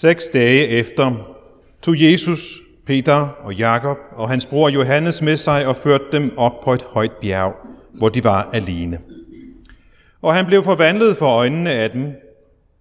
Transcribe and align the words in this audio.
Seks 0.00 0.28
dage 0.32 0.68
efter 0.68 1.12
tog 1.82 2.02
Jesus, 2.02 2.60
Peter 2.86 3.28
og 3.44 3.54
Jakob 3.54 3.96
og 4.12 4.28
hans 4.28 4.46
bror 4.46 4.68
Johannes 4.68 5.22
med 5.22 5.36
sig 5.36 5.66
og 5.66 5.76
førte 5.76 6.04
dem 6.12 6.38
op 6.38 6.52
på 6.64 6.72
et 6.72 6.82
højt 6.82 7.12
bjerg, 7.22 7.54
hvor 7.98 8.08
de 8.08 8.24
var 8.24 8.50
alene. 8.52 8.98
Og 10.22 10.34
han 10.34 10.46
blev 10.46 10.64
forvandlet 10.64 11.16
for 11.16 11.26
øjnene 11.26 11.70
af 11.70 11.90
dem. 11.90 12.12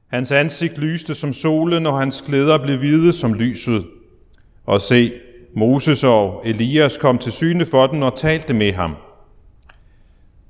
Hans 0.08 0.32
ansigt 0.32 0.78
lyste 0.78 1.16
som 1.16 1.34
solen, 1.34 1.86
og 1.86 2.00
hans 2.00 2.22
klæder 2.22 2.58
blev 2.58 2.78
hvide 2.78 3.14
som 3.14 3.34
lyset. 3.34 3.86
Og 4.66 4.82
se, 4.82 5.14
Moses 5.56 6.04
og 6.04 6.42
Elias 6.46 6.98
kom 6.98 7.18
til 7.18 7.32
syne 7.32 7.66
for 7.66 7.88
dem 7.88 8.02
og 8.02 8.18
talte 8.18 8.54
med 8.54 8.74
ham. 8.74 8.96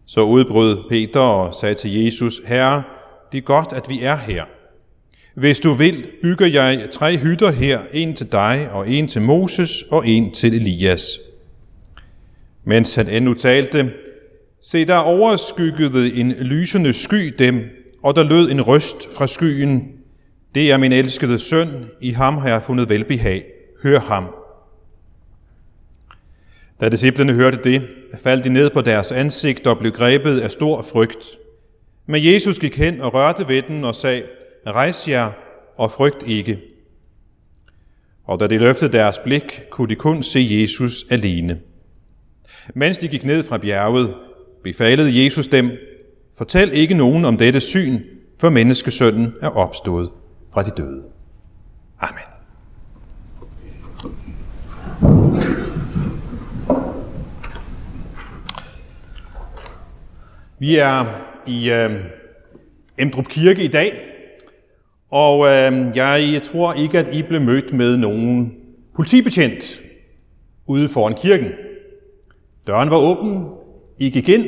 Så 0.05 0.21
udbrød 0.21 0.89
Peter 0.89 1.19
og 1.19 1.53
sagde 1.53 1.75
til 1.75 2.03
Jesus, 2.03 2.41
Herre, 2.45 2.83
det 3.31 3.37
er 3.37 3.41
godt, 3.41 3.73
at 3.73 3.89
vi 3.89 4.01
er 4.01 4.15
her. 4.15 4.43
Hvis 5.35 5.59
du 5.59 5.73
vil, 5.73 6.07
bygger 6.21 6.47
jeg 6.47 6.87
tre 6.91 7.17
hytter 7.17 7.51
her, 7.51 7.79
en 7.93 8.15
til 8.15 8.31
dig, 8.31 8.69
og 8.71 8.89
en 8.89 9.07
til 9.07 9.21
Moses, 9.21 9.83
og 9.91 10.07
en 10.07 10.31
til 10.31 10.53
Elias. 10.53 11.19
Mens 12.63 12.95
han 12.95 13.09
endnu 13.09 13.33
talte, 13.33 13.91
se 14.61 14.85
der 14.85 14.97
overskyggede 14.97 16.13
en 16.13 16.31
lysende 16.31 16.93
sky 16.93 17.35
dem, 17.39 17.63
og 18.03 18.15
der 18.15 18.23
lød 18.23 18.51
en 18.51 18.61
røst 18.61 19.13
fra 19.13 19.27
skyen. 19.27 19.91
Det 20.55 20.71
er 20.71 20.77
min 20.77 20.91
elskede 20.91 21.39
søn, 21.39 21.69
i 22.01 22.09
ham 22.09 22.37
har 22.37 22.49
jeg 22.49 22.63
fundet 22.63 22.89
velbehag. 22.89 23.45
Hør 23.83 23.99
ham. 23.99 24.25
Da 26.81 26.89
disciplene 26.89 27.33
hørte 27.33 27.59
det, 27.63 27.87
faldt 28.23 28.43
de 28.43 28.49
ned 28.49 28.69
på 28.69 28.81
deres 28.81 29.11
ansigt 29.11 29.67
og 29.67 29.79
blev 29.79 29.91
grebet 29.91 30.39
af 30.39 30.51
stor 30.51 30.81
frygt. 30.81 31.25
Men 32.05 32.25
Jesus 32.25 32.59
gik 32.59 32.77
hen 32.77 33.01
og 33.01 33.13
rørte 33.13 33.47
ved 33.47 33.61
den 33.61 33.83
og 33.83 33.95
sagde, 33.95 34.23
Rejs 34.71 35.07
jer 35.07 35.31
og 35.77 35.91
frygt 35.91 36.23
ikke. 36.27 36.59
Og 38.23 38.39
da 38.39 38.47
de 38.47 38.57
løftede 38.57 38.91
deres 38.91 39.19
blik, 39.19 39.63
kunne 39.71 39.89
de 39.89 39.95
kun 39.95 40.23
se 40.23 40.47
Jesus 40.51 41.05
alene. 41.09 41.59
Mens 42.73 42.97
de 42.97 43.07
gik 43.07 43.23
ned 43.23 43.43
fra 43.43 43.57
bjerget, 43.57 44.15
befalede 44.63 45.23
Jesus 45.23 45.47
dem, 45.47 45.71
Fortæl 46.37 46.73
ikke 46.73 46.93
nogen 46.93 47.25
om 47.25 47.37
dette 47.37 47.59
syn, 47.59 47.99
for 48.39 48.49
menneskesønnen 48.49 49.33
er 49.41 49.49
opstået 49.49 50.09
fra 50.53 50.63
de 50.63 50.71
døde. 50.77 51.03
Amen. 51.99 52.23
Vi 60.59 60.75
er 60.75 61.05
i 61.47 61.71
øh, 61.71 61.91
Emdrup 62.97 63.27
Kirke 63.27 63.63
i 63.63 63.67
dag, 63.67 64.14
og 65.09 65.47
øh, 65.47 65.97
jeg 65.97 66.41
tror 66.43 66.73
ikke, 66.73 66.99
at 66.99 67.15
I 67.15 67.23
blev 67.23 67.41
mødt 67.41 67.73
med 67.73 67.97
nogen 67.97 68.55
politibetjent 68.95 69.81
ude 70.65 70.89
foran 70.89 71.15
kirken. 71.15 71.51
Døren 72.67 72.89
var 72.89 72.97
åben, 72.97 73.45
I 73.99 74.09
gik 74.09 74.29
ind 74.29 74.45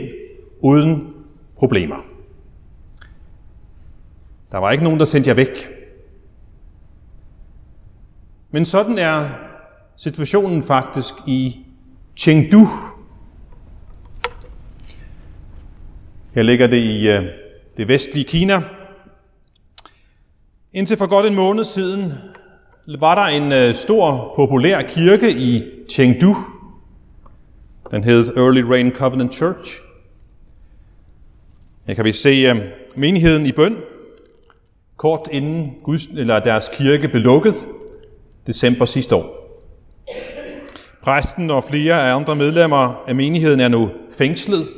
uden 0.60 1.08
problemer. 1.56 2.06
Der 4.52 4.58
var 4.58 4.72
ikke 4.72 4.84
nogen, 4.84 5.00
der 5.00 5.06
sendte 5.06 5.28
jer 5.28 5.36
væk. 5.36 5.70
Men 8.52 8.66
sådan 8.66 8.98
er 8.98 9.30
situationen 9.98 10.64
faktisk 10.64 11.14
i 11.28 11.60
Chengdu. 12.16 12.68
Her 16.34 16.42
ligger 16.42 16.68
det 16.68 16.78
i 16.78 17.08
øh, 17.08 17.24
det 17.78 17.88
vestlige 17.88 18.24
Kina. 18.24 18.64
Indtil 20.78 20.98
for 20.98 21.08
godt 21.08 21.26
en 21.26 21.36
måned 21.36 21.64
siden 21.64 22.14
var 23.00 23.16
der 23.16 23.22
en 23.22 23.52
øh, 23.52 23.76
stor, 23.76 24.34
populær 24.36 24.82
kirke 24.82 25.32
i 25.32 25.64
Chengdu. 25.90 26.36
Den 27.92 28.04
hed 28.04 28.38
Early 28.38 28.62
Rain 28.62 28.92
Covenant 28.92 29.34
Church. 29.34 29.82
Her 31.88 31.94
kan 31.94 32.06
vi 32.06 32.12
se 32.12 32.30
øh, 32.30 32.56
menigheden 32.96 33.46
i 33.46 33.52
bøn, 33.52 33.78
kort 34.98 35.30
inden 35.32 35.74
Guds, 35.84 36.06
eller 36.06 36.40
deres 36.40 36.70
kirke 36.74 37.08
blev 37.08 37.22
lukket, 37.22 37.56
december 38.48 38.86
sidste 38.86 39.16
år. 39.16 39.60
Præsten 41.02 41.52
og 41.52 41.64
flere 41.64 42.10
af 42.10 42.16
andre 42.16 42.36
medlemmer 42.36 43.04
af 43.08 43.16
menigheden 43.16 43.60
er 43.60 43.68
nu 43.68 43.90
fængslet. 44.18 44.70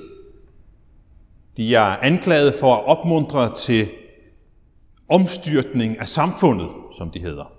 De 1.58 1.76
er 1.76 1.98
anklaget 2.02 2.54
for 2.54 2.76
at 2.76 2.86
opmuntre 2.86 3.56
til 3.56 3.90
omstyrtning 5.10 6.00
af 6.00 6.08
samfundet, 6.08 6.70
som 6.98 7.12
de 7.12 7.20
hedder. 7.20 7.52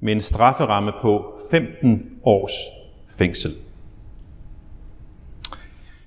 Med 0.00 0.12
en 0.12 0.22
strafferamme 0.22 0.92
på 1.02 1.40
15 1.50 2.20
års 2.24 2.52
fængsel. 3.18 3.56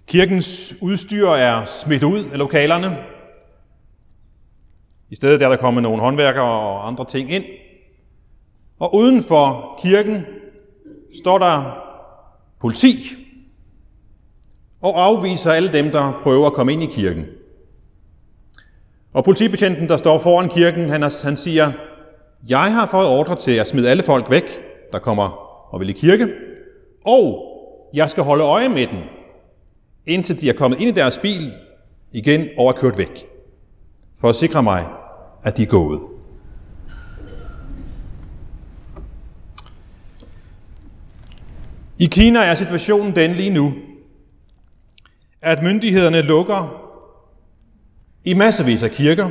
Kirkens 0.07 0.75
udstyr 0.81 1.27
er 1.27 1.65
smidt 1.65 2.03
ud 2.03 2.23
af 2.23 2.37
lokalerne. 2.37 2.97
I 5.09 5.15
stedet 5.15 5.41
er 5.41 5.49
der 5.49 5.57
kommet 5.57 5.83
nogle 5.83 6.01
håndværkere 6.01 6.51
og 6.51 6.87
andre 6.87 7.05
ting 7.05 7.31
ind. 7.31 7.43
Og 8.79 8.95
uden 8.95 9.23
for 9.23 9.79
kirken 9.83 10.25
står 11.19 11.37
der 11.37 11.81
politi 12.59 12.97
og 14.81 15.03
afviser 15.03 15.51
alle 15.51 15.73
dem, 15.73 15.91
der 15.91 16.19
prøver 16.23 16.47
at 16.47 16.53
komme 16.53 16.73
ind 16.73 16.83
i 16.83 16.85
kirken. 16.85 17.25
Og 19.15 19.23
politibetjenten, 19.23 19.89
der 19.89 19.97
står 19.97 20.19
foran 20.19 20.49
kirken, 20.49 20.89
han, 20.89 21.01
han 21.23 21.37
siger, 21.37 21.71
jeg 22.47 22.73
har 22.73 22.85
fået 22.85 23.07
ordre 23.07 23.35
til 23.35 23.51
at 23.51 23.67
smide 23.67 23.89
alle 23.89 24.03
folk 24.03 24.29
væk, 24.29 24.43
der 24.91 24.99
kommer 24.99 25.29
og 25.73 25.79
vil 25.79 25.89
i 25.89 25.93
kirke, 25.93 26.27
og 27.05 27.45
jeg 27.93 28.09
skal 28.09 28.23
holde 28.23 28.43
øje 28.43 28.69
med 28.69 28.87
dem, 28.87 28.99
indtil 30.05 30.41
de 30.41 30.49
er 30.49 30.53
kommet 30.53 30.79
ind 30.79 30.89
i 30.89 30.93
deres 30.93 31.17
bil 31.17 31.53
igen 32.11 32.47
og 32.57 32.67
er 32.67 32.71
kørt 32.71 32.97
væk, 32.97 33.27
for 34.19 34.29
at 34.29 34.35
sikre 34.35 34.63
mig, 34.63 34.85
at 35.43 35.57
de 35.57 35.63
er 35.63 35.67
gået. 35.67 35.99
I 41.99 42.05
Kina 42.05 42.39
er 42.39 42.55
situationen 42.55 43.15
den 43.15 43.33
lige 43.33 43.49
nu, 43.49 43.73
at 45.41 45.63
myndighederne 45.63 46.21
lukker 46.21 46.84
i 48.25 48.33
massevis 48.33 48.83
af 48.83 48.91
kirker, 48.91 49.29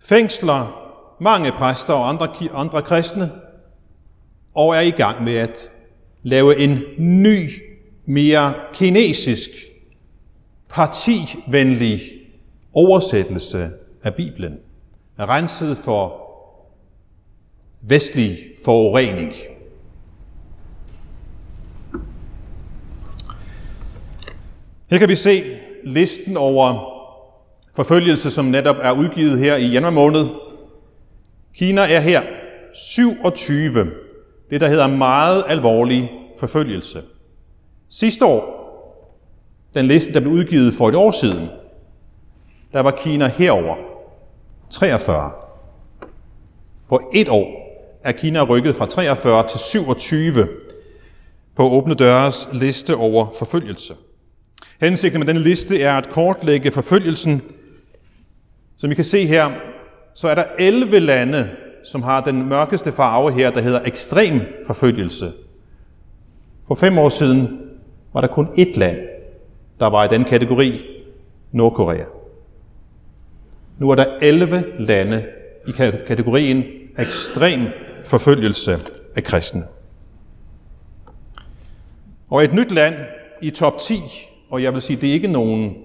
fængsler 0.00 0.80
mange 1.20 1.52
præster 1.52 1.94
og 1.94 2.08
andre, 2.08 2.28
andre 2.52 2.82
kristne, 2.82 3.32
og 4.54 4.76
er 4.76 4.80
i 4.80 4.90
gang 4.90 5.24
med 5.24 5.34
at 5.34 5.70
lave 6.22 6.58
en 6.58 6.78
ny, 6.98 7.48
mere 8.04 8.54
kinesisk, 8.72 9.50
partivenlig 10.68 12.02
oversættelse 12.72 13.70
af 14.02 14.14
Bibelen, 14.14 14.58
renset 15.18 15.78
for 15.78 16.20
vestlig 17.80 18.38
forurening. 18.64 19.32
Her 24.90 24.98
kan 24.98 25.08
vi 25.08 25.16
se 25.16 25.58
listen 25.84 26.36
over 26.36 26.93
forfølgelse, 27.76 28.30
som 28.30 28.44
netop 28.44 28.76
er 28.82 28.92
udgivet 28.92 29.38
her 29.38 29.56
i 29.56 29.66
januar 29.66 29.90
måned. 29.90 30.26
Kina 31.54 31.80
er 31.80 32.00
her 32.00 32.22
27, 32.74 33.90
det 34.50 34.60
der 34.60 34.68
hedder 34.68 34.86
meget 34.86 35.44
alvorlig 35.48 36.10
forfølgelse. 36.38 37.02
Sidste 37.88 38.24
år, 38.24 38.54
den 39.74 39.86
liste, 39.86 40.12
der 40.12 40.20
blev 40.20 40.32
udgivet 40.32 40.74
for 40.74 40.88
et 40.88 40.94
år 40.94 41.10
siden, 41.10 41.48
der 42.72 42.80
var 42.80 42.90
Kina 42.90 43.26
herover 43.28 43.76
43. 44.70 45.30
På 46.88 47.10
et 47.14 47.28
år 47.28 47.46
er 48.04 48.12
Kina 48.12 48.42
rykket 48.42 48.76
fra 48.76 48.86
43 48.86 49.48
til 49.48 49.58
27 49.58 50.48
på 51.56 51.70
åbne 51.70 51.94
døres 51.94 52.48
liste 52.52 52.96
over 52.96 53.26
forfølgelse. 53.38 53.94
Hensigten 54.80 55.20
med 55.20 55.26
denne 55.26 55.42
liste 55.42 55.80
er 55.80 55.94
at 55.94 56.08
kortlægge 56.08 56.72
forfølgelsen 56.72 57.42
som 58.84 58.92
I 58.92 58.94
kan 58.94 59.04
se 59.04 59.26
her, 59.26 59.50
så 60.14 60.28
er 60.28 60.34
der 60.34 60.44
11 60.58 60.98
lande, 60.98 61.50
som 61.84 62.02
har 62.02 62.20
den 62.20 62.48
mørkeste 62.48 62.92
farve 62.92 63.32
her, 63.32 63.50
der 63.50 63.60
hedder 63.60 63.80
ekstrem 63.84 64.40
forfølgelse. 64.66 65.32
For 66.68 66.74
fem 66.74 66.98
år 66.98 67.08
siden 67.08 67.60
var 68.12 68.20
der 68.20 68.28
kun 68.28 68.46
ét 68.46 68.78
land, 68.78 68.96
der 69.80 69.86
var 69.86 70.04
i 70.04 70.08
den 70.08 70.24
kategori, 70.24 70.80
Nordkorea. 71.52 72.04
Nu 73.78 73.90
er 73.90 73.94
der 73.94 74.18
11 74.22 74.64
lande 74.78 75.24
i 75.66 75.72
kategorien 76.06 76.64
ekstrem 76.98 77.60
forfølgelse 78.04 78.78
af 79.16 79.24
kristne. 79.24 79.64
Og 82.30 82.44
et 82.44 82.54
nyt 82.54 82.72
land 82.72 82.94
i 83.42 83.50
top 83.50 83.78
10, 83.78 83.94
og 84.50 84.62
jeg 84.62 84.74
vil 84.74 84.82
sige, 84.82 85.00
det 85.00 85.08
er 85.08 85.12
ikke 85.12 85.28
nogen 85.28 85.76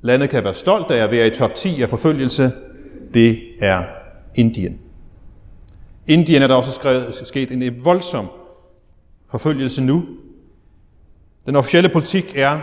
Landet 0.00 0.30
kan 0.30 0.44
være 0.44 0.54
stolt 0.54 0.90
af 0.90 1.04
at 1.04 1.10
være 1.10 1.26
i 1.26 1.30
top 1.30 1.54
10 1.54 1.82
af 1.82 1.88
forfølgelse. 1.88 2.52
Det 3.14 3.42
er 3.60 3.84
Indien. 4.34 4.78
Indien 6.06 6.42
er 6.42 6.46
der 6.46 6.54
også 6.54 6.72
skrevet, 6.72 7.14
sket 7.14 7.50
en 7.50 7.84
voldsom 7.84 8.26
forfølgelse 9.30 9.82
nu. 9.82 10.06
Den 11.46 11.56
officielle 11.56 11.88
politik 11.88 12.32
er 12.36 12.60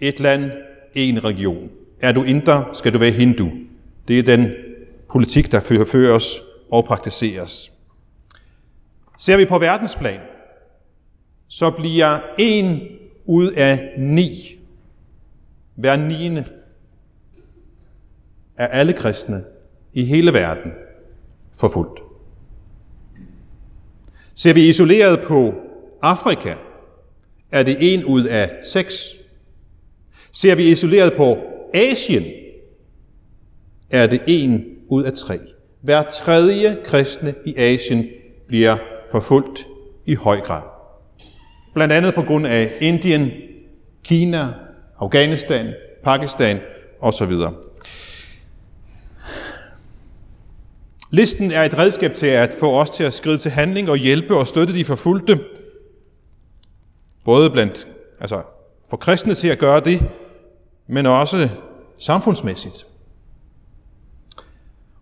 et 0.00 0.20
land, 0.20 0.50
en 0.94 1.24
religion. 1.24 1.70
Er 2.00 2.12
du 2.12 2.22
inder, 2.22 2.70
skal 2.72 2.92
du 2.92 2.98
være 2.98 3.10
hindu. 3.10 3.50
Det 4.08 4.18
er 4.18 4.22
den 4.22 4.50
politik, 5.10 5.52
der 5.52 5.84
føres 5.92 6.42
og 6.70 6.84
praktiseres. 6.84 7.72
Ser 9.18 9.36
vi 9.36 9.44
på 9.44 9.58
verdensplan, 9.58 10.20
så 11.48 11.70
bliver 11.70 12.20
en 12.38 12.80
ud 13.24 13.50
af 13.50 13.92
ni, 13.98 14.58
hver 15.76 15.96
niende 15.96 16.44
er 18.56 18.66
alle 18.66 18.92
kristne 18.92 19.44
i 19.92 20.04
hele 20.04 20.32
verden 20.32 20.72
forfulgt. 21.54 22.00
Ser 24.34 24.54
vi 24.54 24.68
isoleret 24.68 25.20
på 25.20 25.54
Afrika, 26.02 26.54
er 27.52 27.62
det 27.62 27.76
en 27.94 28.04
ud 28.04 28.24
af 28.24 28.50
seks. 28.62 29.16
Ser 30.32 30.54
vi 30.54 30.70
isoleret 30.70 31.12
på 31.16 31.38
Asien, 31.74 32.24
er 33.90 34.06
det 34.06 34.20
en 34.26 34.64
ud 34.88 35.02
af 35.02 35.12
tre. 35.12 35.38
Hver 35.80 36.02
tredje 36.02 36.78
kristne 36.84 37.34
i 37.46 37.56
Asien 37.56 38.06
bliver 38.46 38.76
forfulgt 39.10 39.66
i 40.06 40.14
høj 40.14 40.40
grad. 40.40 40.62
Blandt 41.74 41.92
andet 41.94 42.14
på 42.14 42.22
grund 42.22 42.46
af 42.46 42.72
Indien, 42.80 43.30
Kina, 44.04 44.52
Afghanistan, 45.00 45.74
Pakistan 46.04 46.60
osv. 47.00 47.32
Listen 51.10 51.52
er 51.52 51.62
et 51.62 51.78
redskab 51.78 52.14
til 52.14 52.26
at 52.26 52.54
få 52.60 52.80
os 52.80 52.90
til 52.90 53.04
at 53.04 53.14
skride 53.14 53.38
til 53.38 53.50
handling 53.50 53.90
og 53.90 53.96
hjælpe 53.96 54.36
og 54.36 54.46
støtte 54.46 54.74
de 54.74 54.84
forfulgte, 54.84 55.40
både 57.24 57.50
blandt, 57.50 57.86
altså 58.20 58.42
for 58.90 58.96
kristne 58.96 59.34
til 59.34 59.48
at 59.48 59.58
gøre 59.58 59.80
det, 59.80 60.02
men 60.86 61.06
også 61.06 61.48
samfundsmæssigt. 61.98 62.86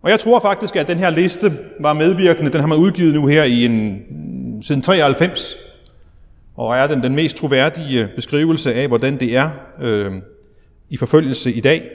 Og 0.01 0.11
jeg 0.11 0.19
tror 0.19 0.39
faktisk, 0.39 0.75
at 0.75 0.87
den 0.87 0.97
her 0.97 1.09
liste 1.09 1.59
var 1.79 1.93
medvirkende. 1.93 2.51
Den 2.51 2.59
har 2.59 2.67
man 2.67 2.77
udgivet 2.77 3.13
nu 3.13 3.27
her 3.27 3.43
i 3.43 3.65
en, 3.65 4.03
siden 4.61 4.81
93, 4.81 5.55
og 6.55 6.75
er 6.75 6.87
den 6.87 7.03
den 7.03 7.15
mest 7.15 7.37
troværdige 7.37 8.09
beskrivelse 8.15 8.73
af, 8.73 8.87
hvordan 8.87 9.19
det 9.19 9.37
er 9.37 9.49
øh, 9.81 10.13
i 10.89 10.97
forfølgelse 10.97 11.53
i 11.53 11.59
dag. 11.59 11.89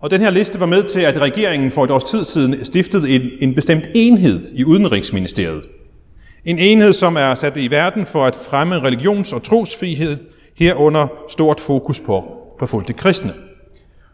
Og 0.00 0.10
den 0.10 0.20
her 0.20 0.30
liste 0.30 0.60
var 0.60 0.66
med 0.66 0.84
til, 0.84 1.00
at 1.00 1.20
regeringen 1.20 1.70
for 1.70 1.84
et 1.84 1.90
års 1.90 2.04
tid 2.04 2.24
siden 2.24 2.64
stiftede 2.64 3.10
en, 3.10 3.22
en 3.40 3.54
bestemt 3.54 3.86
enhed 3.94 4.40
i 4.54 4.64
Udenrigsministeriet. 4.64 5.64
En 6.44 6.58
enhed, 6.58 6.92
som 6.92 7.16
er 7.16 7.34
sat 7.34 7.56
i 7.56 7.70
verden 7.70 8.06
for 8.06 8.24
at 8.24 8.34
fremme 8.34 8.80
religions- 8.80 9.32
og 9.32 9.42
trosfrihed, 9.42 10.16
herunder 10.56 11.06
stort 11.28 11.60
fokus 11.60 12.00
på 12.00 12.24
forfulgte 12.58 12.92
kristne. 12.92 13.32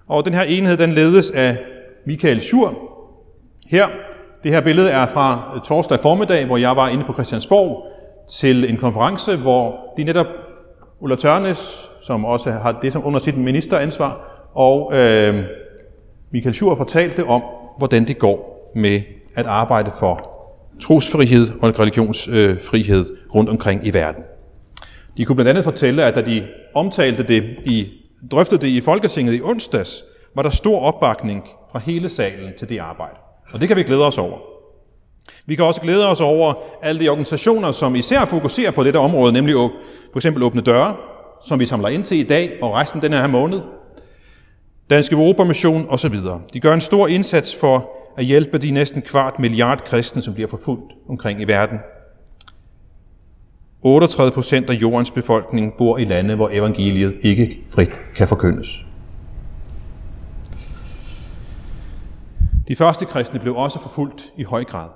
Og 0.08 0.24
den 0.24 0.34
her 0.34 0.42
enhed, 0.42 0.76
den 0.76 0.92
ledes 0.92 1.30
af 1.30 1.58
Michael 2.06 2.42
Schur. 2.42 2.78
Her, 3.66 3.88
det 4.42 4.50
her 4.50 4.60
billede 4.60 4.90
er 4.90 5.06
fra 5.06 5.60
torsdag 5.66 6.00
formiddag, 6.00 6.46
hvor 6.46 6.56
jeg 6.56 6.76
var 6.76 6.88
inde 6.88 7.04
på 7.04 7.12
Christiansborg 7.12 7.91
til 8.28 8.70
en 8.70 8.76
konference, 8.76 9.36
hvor 9.36 9.94
de 9.96 10.04
netop 10.04 10.26
Ulla 11.00 11.16
Tørnes, 11.16 11.88
som 12.02 12.24
også 12.24 12.50
har 12.50 12.78
det 12.82 12.92
som 12.92 13.06
under 13.06 13.20
sit 13.20 13.38
ministeransvar, 13.38 14.20
og 14.54 14.94
øh, 14.94 15.44
Michael 16.32 16.54
Schur 16.54 16.74
fortalte 16.74 17.24
om, 17.24 17.42
hvordan 17.78 18.06
det 18.06 18.18
går 18.18 18.70
med 18.74 19.00
at 19.34 19.46
arbejde 19.46 19.90
for 19.98 20.28
trosfrihed 20.80 21.48
og 21.62 21.80
religionsfrihed 21.80 23.04
rundt 23.34 23.50
omkring 23.50 23.86
i 23.86 23.94
verden. 23.94 24.24
De 25.16 25.24
kunne 25.24 25.36
blandt 25.36 25.48
andet 25.48 25.64
fortælle, 25.64 26.04
at 26.04 26.14
da 26.14 26.20
de 26.20 26.46
omtalte 26.74 27.22
det 27.22 27.44
i, 27.64 27.88
drøftede 28.30 28.60
det 28.60 28.68
i 28.68 28.80
Folketinget 28.80 29.34
i 29.34 29.42
onsdags, 29.42 30.04
var 30.34 30.42
der 30.42 30.50
stor 30.50 30.80
opbakning 30.80 31.48
fra 31.72 31.78
hele 31.78 32.08
salen 32.08 32.52
til 32.58 32.68
det 32.68 32.78
arbejde. 32.78 33.16
Og 33.52 33.60
det 33.60 33.68
kan 33.68 33.76
vi 33.76 33.82
glæde 33.82 34.06
os 34.06 34.18
over. 34.18 34.51
Vi 35.46 35.54
kan 35.54 35.64
også 35.64 35.80
glæde 35.80 36.08
os 36.08 36.20
over 36.20 36.54
alle 36.82 37.00
de 37.00 37.08
organisationer, 37.08 37.72
som 37.72 37.94
især 37.94 38.24
fokuserer 38.24 38.70
på 38.70 38.84
dette 38.84 38.96
område, 38.96 39.32
nemlig 39.32 39.54
for 40.12 40.16
eksempel 40.16 40.42
Åbne 40.42 40.60
Døre, 40.60 40.96
som 41.44 41.60
vi 41.60 41.66
samler 41.66 41.88
ind 41.88 42.04
til 42.04 42.18
i 42.18 42.22
dag 42.22 42.58
og 42.62 42.74
resten 42.74 43.02
den 43.02 43.12
her 43.12 43.26
måned. 43.26 43.60
Dansk 44.90 45.12
Europamission 45.12 45.86
osv. 45.88 46.14
De 46.52 46.60
gør 46.60 46.74
en 46.74 46.80
stor 46.80 47.08
indsats 47.08 47.56
for 47.56 47.90
at 48.16 48.24
hjælpe 48.24 48.58
de 48.58 48.70
næsten 48.70 49.02
kvart 49.02 49.38
milliard 49.38 49.84
kristne, 49.84 50.22
som 50.22 50.34
bliver 50.34 50.48
forfulgt 50.48 50.92
omkring 51.08 51.40
i 51.40 51.44
verden. 51.44 51.78
38 53.82 54.32
procent 54.32 54.70
af 54.70 54.74
jordens 54.74 55.10
befolkning 55.10 55.72
bor 55.78 55.98
i 55.98 56.04
lande, 56.04 56.34
hvor 56.34 56.48
evangeliet 56.52 57.14
ikke 57.22 57.58
frit 57.70 58.00
kan 58.14 58.28
forkyndes. 58.28 58.84
De 62.68 62.76
første 62.76 63.04
kristne 63.04 63.40
blev 63.40 63.56
også 63.56 63.78
forfulgt 63.78 64.32
i 64.36 64.42
høj 64.42 64.64
grad, 64.64 64.88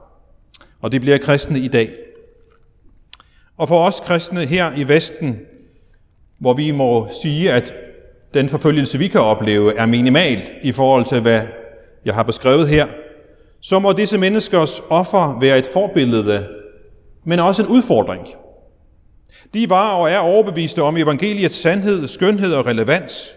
og 0.81 0.93
det 0.93 1.01
bliver 1.01 1.19
kristne 1.19 1.59
i 1.59 1.69
dag. 1.69 1.91
Og 3.57 3.69
for 3.69 3.87
os 3.87 4.01
kristne 4.01 4.47
her 4.47 4.73
i 4.77 4.89
Vesten, 4.89 5.41
hvor 6.39 6.55
vi 6.55 6.71
må 6.71 7.09
sige, 7.23 7.53
at 7.53 7.75
den 8.35 8.49
forfølgelse, 8.49 8.99
vi 8.99 9.09
kan 9.09 9.21
opleve, 9.21 9.77
er 9.77 9.87
minimal 9.87 10.43
i 10.63 10.73
forhold 10.73 11.05
til, 11.05 11.21
hvad 11.21 11.43
jeg 12.05 12.15
har 12.15 12.23
beskrevet 12.23 12.69
her, 12.69 12.87
så 13.61 13.79
må 13.79 13.93
disse 13.93 14.19
menneskers 14.19 14.83
offer 14.89 15.39
være 15.41 15.59
et 15.59 15.67
forbillede, 15.73 16.49
men 17.25 17.39
også 17.39 17.63
en 17.63 17.69
udfordring. 17.69 18.27
De 19.55 19.71
var 19.71 19.93
og 19.93 20.11
er 20.11 20.19
overbeviste 20.19 20.83
om 20.83 20.97
evangeliets 20.97 21.57
sandhed, 21.57 22.09
skønhed 22.09 22.55
og 22.55 22.67
relevans, 22.67 23.35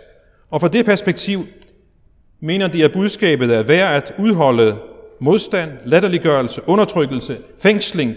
og 0.49 0.61
fra 0.61 0.67
det 0.67 0.85
perspektiv 0.85 1.45
mener 2.39 2.67
de, 2.67 2.83
at 2.83 2.91
budskabet 2.93 3.55
er 3.55 3.63
værd 3.63 3.95
at 3.95 4.13
udholde 4.19 4.75
modstand, 5.19 5.71
latterliggørelse, 5.85 6.61
undertrykkelse, 6.67 7.37
fængsling, 7.57 8.15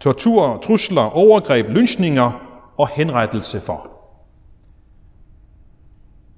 tortur, 0.00 0.58
trusler, 0.62 1.02
overgreb, 1.02 1.68
lynchninger 1.68 2.32
og 2.76 2.88
henrettelse 2.88 3.60
for. 3.60 3.90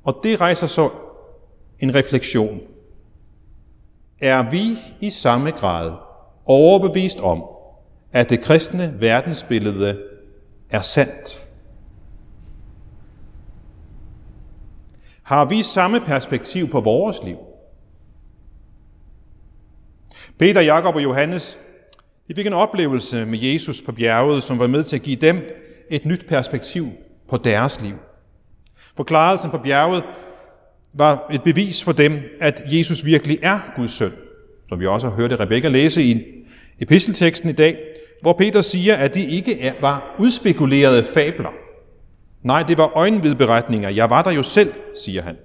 Og 0.05 0.21
det 0.23 0.41
rejser 0.41 0.67
så 0.67 0.91
en 1.81 1.95
refleksion. 1.95 2.61
Er 4.21 4.51
vi 4.51 4.79
i 5.01 5.11
samme 5.11 5.51
grad 5.51 5.93
overbevist 6.45 7.21
om, 7.21 7.45
at 8.13 8.31
det 8.31 8.41
kristne 8.41 8.95
verdensbillede 9.01 10.03
er 10.71 10.81
sandt? 10.81 11.47
Har 15.23 15.45
vi 15.45 15.63
samme 15.63 16.01
perspektiv 16.01 16.71
på 16.71 16.81
vores 16.81 17.23
liv? 17.23 17.37
Peter, 20.39 20.61
Jakob 20.61 20.95
og 20.95 21.03
Johannes, 21.03 21.59
de 22.29 22.35
fik 22.35 22.47
en 22.47 22.53
oplevelse 22.53 23.27
med 23.27 23.39
Jesus 23.39 23.83
på 23.83 23.93
bjerget, 23.93 24.43
som 24.43 24.59
var 24.59 24.67
med 24.67 24.83
til 24.83 24.97
at 24.97 25.03
give 25.03 25.17
dem 25.17 25.49
et 25.91 26.05
nyt 26.05 26.27
perspektiv 26.29 26.89
på 27.29 27.37
deres 27.37 27.81
liv. 27.83 27.95
Forklarelsen 28.97 29.51
på 29.51 29.59
bjerget 29.59 30.05
var 30.93 31.27
et 31.33 31.43
bevis 31.43 31.85
for 31.85 31.93
dem, 31.93 32.21
at 32.41 32.63
Jesus 32.67 33.05
virkelig 33.05 33.39
er 33.43 33.61
Guds 33.77 33.93
søn, 33.93 34.13
som 34.69 34.81
vi 34.81 34.87
også 34.87 35.09
har 35.09 35.17
hørt 35.17 35.41
Rebekka 35.41 35.69
læse 35.69 36.03
i 36.03 36.23
epistelteksten 36.81 37.51
i 37.51 37.53
dag, 37.53 37.79
hvor 38.23 38.33
Peter 38.33 38.63
siger, 38.63 38.97
at 38.97 39.15
det 39.15 39.29
ikke 39.29 39.75
var 39.81 40.17
udspekulerede 40.19 41.05
fabler. 41.05 41.53
Nej, 42.43 42.63
det 42.63 42.79
var 42.79 42.97
øjenvidberetninger. 42.97 43.89
Jeg 43.89 44.11
var 44.11 44.23
der 44.23 44.31
jo 44.31 44.43
selv, 44.43 44.73
siger 45.05 45.23
han. 45.23 45.37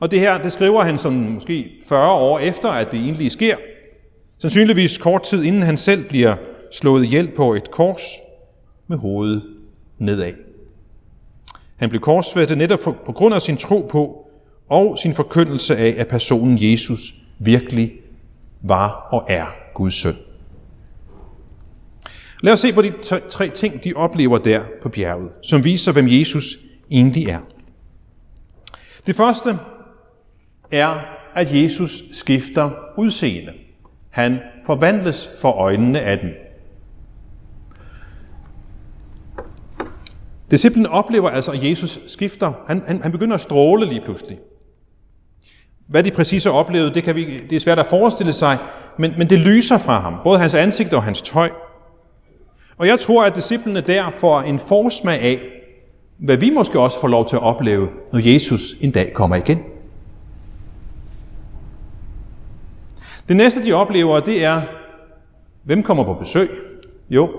Og 0.00 0.10
det 0.10 0.20
her, 0.20 0.42
det 0.42 0.52
skriver 0.52 0.84
han 0.84 0.98
som 0.98 1.12
måske 1.12 1.70
40 1.88 2.12
år 2.12 2.38
efter, 2.38 2.68
at 2.68 2.90
det 2.90 3.00
egentlig 3.00 3.32
sker. 3.32 3.56
Sandsynligvis 4.38 4.98
kort 4.98 5.22
tid 5.22 5.42
inden 5.42 5.62
han 5.62 5.76
selv 5.76 6.08
bliver 6.08 6.36
slået 6.72 7.04
ihjel 7.04 7.30
på 7.36 7.54
et 7.54 7.70
kors 7.70 8.02
med 8.86 8.98
hovedet 8.98 9.42
nedad. 9.98 10.32
Han 11.76 11.88
blev 11.88 12.00
korsfæstet 12.00 12.58
netop 12.58 12.80
på 12.80 13.12
grund 13.12 13.34
af 13.34 13.42
sin 13.42 13.56
tro 13.56 13.88
på 13.90 14.28
og 14.68 14.98
sin 14.98 15.14
forkyndelse 15.14 15.76
af, 15.76 15.94
at 15.98 16.08
personen 16.08 16.58
Jesus 16.60 17.14
virkelig 17.38 17.92
var 18.62 19.08
og 19.10 19.26
er 19.28 19.46
Guds 19.74 19.94
søn. 19.94 20.16
Lad 22.42 22.52
os 22.52 22.60
se 22.60 22.72
på 22.72 22.82
de 22.82 22.92
tre 23.28 23.48
ting, 23.48 23.84
de 23.84 23.92
oplever 23.96 24.38
der 24.38 24.64
på 24.82 24.88
bjerget, 24.88 25.30
som 25.42 25.64
viser, 25.64 25.92
hvem 25.92 26.08
Jesus 26.08 26.58
egentlig 26.90 27.26
er. 27.26 27.40
Det 29.06 29.16
første 29.16 29.58
er, 30.70 31.00
at 31.34 31.62
Jesus 31.62 32.02
skifter 32.12 32.70
udseende. 32.98 33.52
Han 34.16 34.38
forvandles 34.66 35.30
for 35.40 35.50
øjnene 35.50 36.00
af 36.00 36.18
den. 36.18 36.30
Disciplen 40.50 40.86
oplever 40.86 41.28
altså, 41.28 41.52
at 41.52 41.70
Jesus 41.70 42.00
skifter. 42.06 42.52
Han, 42.66 42.82
han, 42.86 43.02
han 43.02 43.12
begynder 43.12 43.34
at 43.34 43.40
stråle 43.40 43.86
lige 43.86 44.00
pludselig. 44.00 44.38
Hvad 45.86 46.02
de 46.02 46.10
præcis 46.10 46.44
har 46.44 46.50
oplevet, 46.50 46.94
det, 46.94 47.02
kan 47.02 47.14
vi, 47.14 47.40
det 47.50 47.56
er 47.56 47.60
svært 47.60 47.78
at 47.78 47.86
forestille 47.86 48.32
sig, 48.32 48.58
men, 48.98 49.14
men 49.18 49.30
det 49.30 49.38
lyser 49.38 49.78
fra 49.78 50.00
ham, 50.00 50.14
både 50.24 50.38
hans 50.38 50.54
ansigt 50.54 50.92
og 50.92 51.02
hans 51.02 51.22
tøj. 51.22 51.50
Og 52.78 52.86
jeg 52.86 53.00
tror, 53.00 53.24
at 53.24 53.36
disciplene 53.36 53.80
der 53.80 54.10
får 54.10 54.40
en 54.40 54.58
forsmag 54.58 55.20
af, 55.20 55.40
hvad 56.18 56.36
vi 56.36 56.50
måske 56.50 56.80
også 56.80 57.00
får 57.00 57.08
lov 57.08 57.28
til 57.28 57.36
at 57.36 57.42
opleve, 57.42 57.88
når 58.12 58.32
Jesus 58.32 58.74
en 58.80 58.90
dag 58.90 59.12
kommer 59.12 59.36
igen. 59.36 59.58
Det 63.28 63.36
næste, 63.36 63.64
de 63.64 63.72
oplever, 63.72 64.20
det 64.20 64.44
er, 64.44 64.62
hvem 65.62 65.82
kommer 65.82 66.04
på 66.04 66.14
besøg? 66.14 66.50
Jo, 67.10 67.30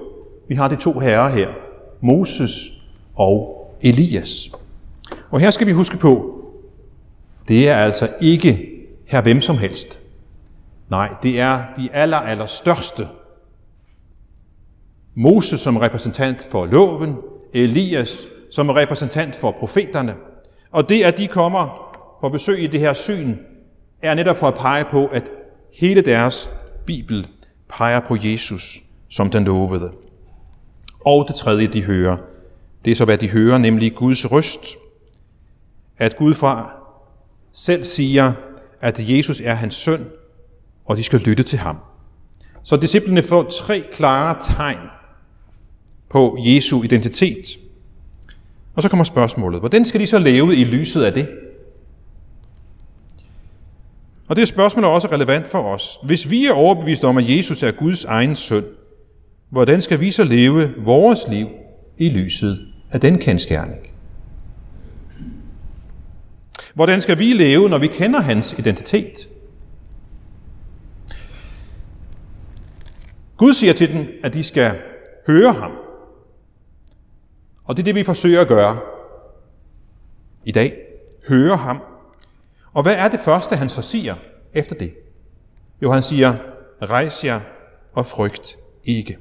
vi 0.48 0.56
har 0.56 0.67
de 0.67 0.75
to 0.75 1.00
herrer 1.00 1.29
her, 1.29 1.48
Moses 2.01 2.82
og 3.15 3.53
Elias. 3.82 4.51
Og 5.32 5.39
her 5.39 5.51
skal 5.51 5.67
vi 5.67 5.72
huske 5.72 5.98
på, 5.98 6.44
det 7.48 7.70
er 7.70 7.75
altså 7.75 8.10
ikke 8.22 8.70
her 9.06 9.22
hvem 9.22 9.41
som 9.41 9.58
helst. 9.58 10.00
Nej, 10.89 11.10
det 11.24 11.39
er 11.39 11.63
de 11.77 11.89
aller, 11.94 12.17
aller 12.17 12.46
største. 12.46 13.08
Moses 15.15 15.60
som 15.60 15.77
repræsentant 15.77 16.48
for 16.51 16.65
loven, 16.65 17.15
Elias 17.53 18.27
som 18.51 18.70
repræsentant 18.70 19.36
for 19.36 19.51
profeterne. 19.51 20.15
Og 20.72 20.89
det, 20.89 21.03
at 21.03 21.17
de 21.17 21.27
kommer 21.27 21.94
på 22.22 22.29
besøg 22.29 22.63
i 22.63 22.67
det 22.67 22.79
her 22.79 22.94
syn, 22.94 23.36
er 24.01 24.13
netop 24.13 24.38
for 24.38 24.48
at 24.48 24.56
pege 24.56 24.86
på, 24.91 25.06
at 25.06 25.24
hele 25.78 26.02
deres 26.02 26.50
bibel 26.86 27.28
peger 27.70 28.00
på 28.00 28.18
Jesus 28.22 28.82
som 29.10 29.30
den 29.30 29.44
lovede. 29.44 29.92
Og 31.06 31.26
det 31.28 31.36
tredje, 31.36 31.68
de 31.68 31.84
hører, 31.84 32.18
det 32.86 32.92
er 32.92 32.96
så, 32.96 33.06
hvad 33.06 33.18
de 33.18 33.30
hører, 33.30 33.58
nemlig 33.58 33.96
Guds 33.96 34.32
røst. 34.32 34.76
At 35.98 36.16
Gud 36.16 36.34
fra 36.34 36.72
selv 37.54 37.84
siger, 37.84 38.34
at 38.82 38.96
Jesus 39.00 39.42
er 39.42 39.54
hans 39.54 39.76
søn, 39.76 40.06
og 40.86 40.98
de 40.98 41.04
skal 41.04 41.20
lytte 41.20 41.44
til 41.44 41.60
ham. 41.60 41.78
Så 42.64 42.78
disciplene 42.78 43.24
får 43.24 43.44
tre 43.44 43.84
klare 43.94 44.38
tegn 44.42 44.88
på 46.10 46.38
Jesu 46.40 46.84
identitet. 46.84 47.46
Og 48.76 48.84
så 48.84 48.90
kommer 48.90 49.04
spørgsmålet, 49.04 49.60
hvordan 49.60 49.86
skal 49.86 50.02
de 50.02 50.08
så 50.08 50.20
leve 50.20 50.56
i 50.56 50.64
lyset 50.64 51.04
af 51.04 51.14
det? 51.14 51.30
Og 54.28 54.36
det 54.36 54.48
spørgsmål 54.48 54.84
er 54.84 54.88
også 54.88 55.08
relevant 55.08 55.48
for 55.48 55.60
os. 55.60 56.00
Hvis 56.04 56.30
vi 56.30 56.46
er 56.46 56.54
overbevist 56.54 57.04
om, 57.04 57.18
at 57.18 57.38
Jesus 57.38 57.64
er 57.64 57.72
Guds 57.72 58.06
egen 58.06 58.36
søn, 58.36 58.66
hvordan 59.50 59.82
skal 59.82 60.00
vi 60.00 60.12
så 60.12 60.24
leve 60.24 60.74
vores 60.78 61.28
liv 61.30 61.48
i 61.98 62.10
lyset 62.10 62.68
af 62.92 63.02
den 63.02 63.20
kendskærning? 63.20 63.80
Hvordan 66.74 67.02
skal 67.02 67.20
vi 67.20 67.34
leve, 67.34 67.70
når 67.70 67.78
vi 67.78 67.88
kender 67.88 68.20
hans 68.20 68.56
identitet? 68.58 69.30
Gud 73.38 73.54
siger 73.54 73.74
til 73.74 73.94
dem, 73.94 74.08
at 74.24 74.34
de 74.34 74.44
skal 74.44 74.76
høre 75.28 75.54
ham. 75.54 75.72
Og 77.64 77.78
det 77.78 77.82
er 77.82 77.86
det, 77.86 77.96
vi 77.96 78.04
forsøger 78.04 78.42
at 78.42 78.48
gøre 78.48 78.80
i 80.46 80.52
dag. 80.52 80.78
Høre 81.28 81.58
ham. 81.58 81.82
Og 82.74 82.84
hvad 82.84 82.96
er 82.96 83.08
det 83.08 83.20
første, 83.20 83.56
han 83.56 83.70
så 83.70 83.82
siger 83.82 84.16
efter 84.54 84.76
det? 84.76 84.94
Jo, 85.82 85.92
han 85.92 86.04
siger, 86.04 86.36
rejs 86.82 87.24
jer 87.24 87.40
og 87.94 88.06
frygt 88.06 88.58
ikke. 88.84 89.18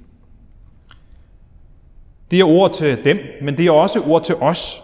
Det 2.30 2.40
er 2.40 2.44
ord 2.44 2.74
til 2.74 3.04
dem, 3.04 3.18
men 3.42 3.56
det 3.56 3.66
er 3.66 3.70
også 3.70 4.00
ord 4.00 4.24
til 4.24 4.34
os. 4.34 4.82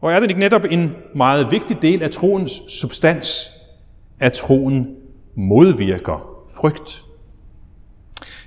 Og 0.00 0.12
er 0.12 0.20
det 0.20 0.28
ikke 0.28 0.40
netop 0.40 0.64
en 0.70 0.96
meget 1.14 1.50
vigtig 1.50 1.82
del 1.82 2.02
af 2.02 2.10
troens 2.10 2.62
substans, 2.68 3.50
at 4.20 4.32
troen 4.32 4.96
modvirker 5.34 6.44
frygt? 6.50 7.04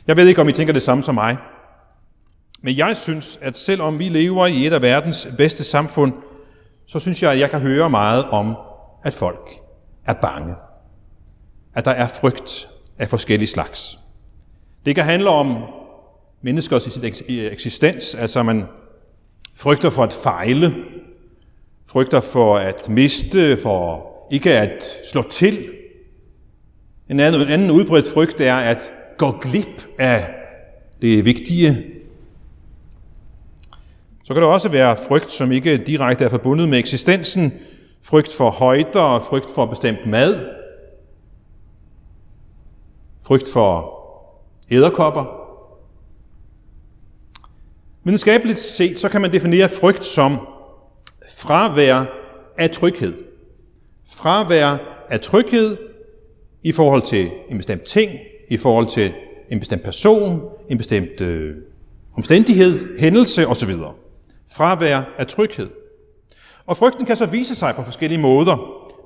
Jeg 0.07 0.17
ved 0.17 0.27
ikke, 0.27 0.41
om 0.41 0.49
I 0.49 0.53
tænker 0.53 0.73
det 0.73 0.81
samme 0.81 1.03
som 1.03 1.15
mig, 1.15 1.37
men 2.61 2.77
jeg 2.77 2.97
synes, 2.97 3.39
at 3.41 3.57
selvom 3.57 3.99
vi 3.99 4.09
lever 4.09 4.47
i 4.47 4.65
et 4.65 4.73
af 4.73 4.81
verdens 4.81 5.27
bedste 5.37 5.63
samfund, 5.63 6.13
så 6.85 6.99
synes 6.99 7.23
jeg, 7.23 7.31
at 7.31 7.39
jeg 7.39 7.49
kan 7.49 7.59
høre 7.59 7.89
meget 7.89 8.25
om, 8.25 8.55
at 9.03 9.13
folk 9.13 9.49
er 10.05 10.13
bange. 10.13 10.55
At 11.73 11.85
der 11.85 11.91
er 11.91 12.07
frygt 12.07 12.69
af 12.97 13.07
forskellige 13.07 13.47
slags. 13.47 13.99
Det 14.85 14.95
kan 14.95 15.03
handle 15.03 15.29
om 15.29 15.57
menneskers 16.41 16.99
eksistens, 17.29 18.15
altså 18.15 18.43
man 18.43 18.63
frygter 19.55 19.89
for 19.89 20.03
at 20.03 20.13
fejle, 20.13 20.75
frygter 21.85 22.21
for 22.21 22.57
at 22.57 22.89
miste, 22.89 23.57
for 23.57 24.11
ikke 24.31 24.57
at 24.57 24.83
slå 25.11 25.29
til. 25.29 25.71
En 27.09 27.19
anden, 27.19 27.41
en 27.41 27.47
anden 27.47 27.71
udbredt 27.71 28.07
frygt 28.13 28.41
er 28.41 28.55
at 28.55 28.93
gå 29.17 29.31
glip 29.31 29.87
af 29.99 30.33
det 31.01 31.25
vigtige. 31.25 31.83
Så 34.23 34.33
kan 34.33 34.43
der 34.43 34.49
også 34.49 34.69
være 34.69 34.97
frygt, 35.07 35.31
som 35.31 35.51
ikke 35.51 35.77
direkte 35.77 36.25
er 36.25 36.29
forbundet 36.29 36.69
med 36.69 36.79
eksistensen. 36.79 37.53
Frygt 38.03 38.33
for 38.33 38.49
højder 38.49 38.99
og 38.99 39.23
frygt 39.23 39.51
for 39.55 39.65
bestemt 39.65 40.07
mad. 40.07 40.47
Frygt 43.23 43.49
for 43.53 43.97
æderkopper. 44.71 45.25
Videnskabeligt 48.03 48.59
set, 48.59 48.99
så 48.99 49.09
kan 49.09 49.21
man 49.21 49.33
definere 49.33 49.69
frygt 49.69 50.05
som 50.05 50.37
fravær 51.29 52.05
af 52.57 52.71
tryghed. 52.71 53.13
Fravær 54.11 54.77
af 55.09 55.19
tryghed 55.19 55.77
i 56.63 56.71
forhold 56.71 57.01
til 57.01 57.31
en 57.49 57.57
bestemt 57.57 57.83
ting, 57.83 58.11
i 58.49 58.57
forhold 58.57 58.87
til 58.87 59.13
en 59.49 59.59
bestemt 59.59 59.83
person, 59.83 60.41
en 60.69 60.77
bestemt 60.77 61.21
øh, 61.21 61.55
omstændighed, 62.17 62.99
hændelse 62.99 63.47
osv. 63.47 63.75
Fravær 64.51 65.01
af 65.17 65.27
tryghed. 65.27 65.69
Og 66.71 66.77
frygten 66.77 67.05
kan 67.05 67.15
så 67.15 67.25
vise 67.25 67.55
sig 67.55 67.75
på 67.75 67.83
forskellige 67.83 68.21
måder. 68.21 68.57